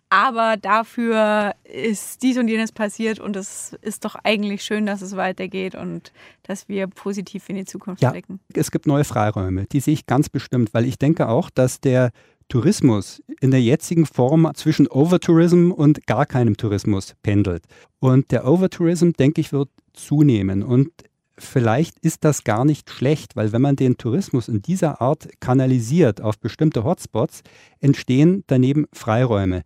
aber 0.10 0.58
dafür 0.58 1.54
ist 1.64 2.24
dies 2.24 2.38
und 2.38 2.48
jenes 2.48 2.72
passiert 2.72 3.20
und 3.20 3.36
es 3.36 3.78
ist 3.82 4.06
doch 4.06 4.16
eigentlich 4.24 4.64
schön, 4.64 4.86
dass 4.86 5.02
es 5.02 5.16
weitergeht 5.16 5.76
und 5.76 6.12
dass 6.44 6.68
wir 6.68 6.88
positiv 6.88 7.48
in 7.50 7.58
die 7.58 7.66
Zukunft 7.66 8.02
ja, 8.02 8.12
blicken. 8.12 8.40
Es 8.54 8.72
gibt 8.72 8.88
neue 8.88 9.04
Freiräume, 9.04 9.66
die 9.72 9.80
sehe 9.80 9.94
ich 9.94 10.08
ganz 10.08 10.30
bestimmt, 10.30 10.74
weil 10.74 10.86
ich 10.86 10.98
denke 10.98 11.30
auch, 11.30 11.50
dass 11.50 11.80
der 11.80 12.12
Tourismus 12.48 13.22
in 13.40 13.52
der 13.52 13.62
jetzigen 13.62 14.08
Form 14.08 14.50
zwischen 14.56 14.88
Overtourism 14.88 15.72
und 15.72 16.08
gar 16.08 16.26
keinem 16.26 16.58
Tourismus 16.58 17.16
pendelt. 17.22 17.64
Und 18.00 18.32
der 18.32 18.48
Overtourism, 18.48 19.12
denke 19.12 19.42
ich, 19.42 19.52
wird 19.52 19.70
zunehmen. 19.94 20.64
Und 20.64 20.90
vielleicht 21.38 22.00
ist 22.00 22.24
das 22.24 22.44
gar 22.44 22.66
nicht 22.66 22.90
schlecht, 22.90 23.36
weil 23.36 23.52
wenn 23.52 23.62
man 23.62 23.76
den 23.76 23.98
Tourismus 23.98 24.48
in 24.48 24.64
dieser 24.64 25.00
Art 25.00 25.30
kanalisiert 25.40 26.22
auf 26.22 26.40
bestimmte 26.40 26.84
Hotspots, 26.84 27.44
entstehen 27.82 28.44
daneben 28.48 28.88
Freiräume 28.94 29.62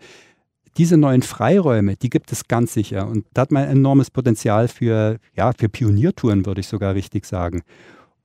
diese 0.78 0.98
neuen 0.98 1.22
Freiräume, 1.22 1.96
die 1.96 2.10
gibt 2.10 2.32
es 2.32 2.48
ganz 2.48 2.74
sicher. 2.74 3.08
Und 3.08 3.26
da 3.34 3.44
hat 3.44 3.52
man 3.52 3.68
enormes 3.68 4.10
Potenzial 4.10 4.68
für, 4.68 5.20
ja, 5.36 5.52
für 5.54 5.70
Pioniertouren, 5.70 6.46
würde 6.46 6.62
ich 6.62 6.68
sogar 6.68 6.96
richtig 6.96 7.26
sagen. 7.26 7.64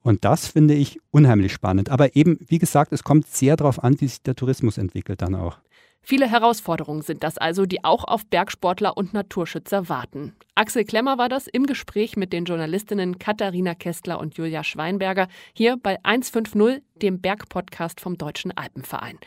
Und 0.01 0.25
das 0.25 0.47
finde 0.47 0.73
ich 0.73 0.99
unheimlich 1.11 1.53
spannend. 1.53 1.89
Aber 1.89 2.15
eben, 2.15 2.39
wie 2.47 2.57
gesagt, 2.57 2.93
es 2.93 3.03
kommt 3.03 3.27
sehr 3.27 3.55
darauf 3.55 3.83
an, 3.83 3.99
wie 3.99 4.07
sich 4.07 4.21
der 4.21 4.35
Tourismus 4.35 4.77
entwickelt 4.77 5.21
dann 5.21 5.35
auch. 5.35 5.57
Viele 6.01 6.29
Herausforderungen 6.29 7.01
sind 7.01 7.23
das 7.23 7.37
also, 7.37 7.65
die 7.65 7.83
auch 7.83 8.05
auf 8.05 8.25
Bergsportler 8.25 8.97
und 8.97 9.13
Naturschützer 9.13 9.89
warten. 9.89 10.33
Axel 10.55 10.85
Klemmer 10.85 11.17
war 11.17 11.29
das 11.29 11.47
im 11.47 11.65
Gespräch 11.65 12.15
mit 12.15 12.33
den 12.33 12.45
Journalistinnen 12.45 13.19
Katharina 13.19 13.75
Kestler 13.75 14.19
und 14.19 14.35
Julia 14.37 14.63
Schweinberger 14.63 15.27
hier 15.53 15.77
bei 15.77 15.97
150, 16.03 16.81
dem 17.01 17.21
Bergpodcast 17.21 17.99
vom 17.99 18.17
Deutschen 18.17 18.55
Alpenverein. 18.55 19.19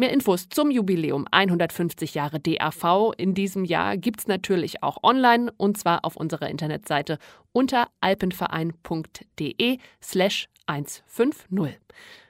Mehr 0.00 0.14
Infos 0.14 0.48
zum 0.48 0.70
Jubiläum 0.70 1.26
150 1.30 2.14
Jahre 2.14 2.40
DAV 2.40 3.12
in 3.18 3.34
diesem 3.34 3.66
Jahr 3.66 3.98
gibt 3.98 4.20
es 4.20 4.28
natürlich 4.28 4.82
auch 4.82 5.02
online 5.02 5.52
und 5.58 5.76
zwar 5.76 6.06
auf 6.06 6.16
unserer 6.16 6.48
Internetseite 6.48 7.18
unter 7.52 7.88
alpenverein.de 8.00 9.76
slash 10.02 10.48
150. 10.64 11.78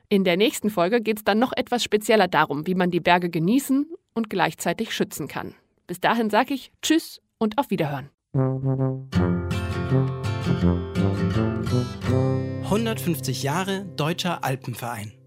In 0.09 0.25
der 0.25 0.37
nächsten 0.37 0.69
Folge 0.69 1.01
geht 1.01 1.19
es 1.19 1.25
dann 1.25 1.39
noch 1.39 1.53
etwas 1.57 1.85
spezieller 1.85 2.27
darum, 2.27 2.67
wie 2.67 2.75
man 2.75 2.91
die 2.91 2.99
Berge 2.99 3.31
genießen 3.31 3.87
und 4.15 4.31
gleichzeitig 4.31 4.93
schützen 4.93 5.29
kann. 5.29 5.55
Bis 5.87 6.01
dahin 6.01 6.29
sage 6.29 6.55
ich 6.55 6.73
Tschüss 6.83 7.23
und 7.39 7.57
auf 7.57 7.71
Wiederhören. 7.71 8.11
150 12.65 13.45
Jahre 13.45 13.85
Deutscher 13.95 14.43
Alpenverein. 14.43 15.20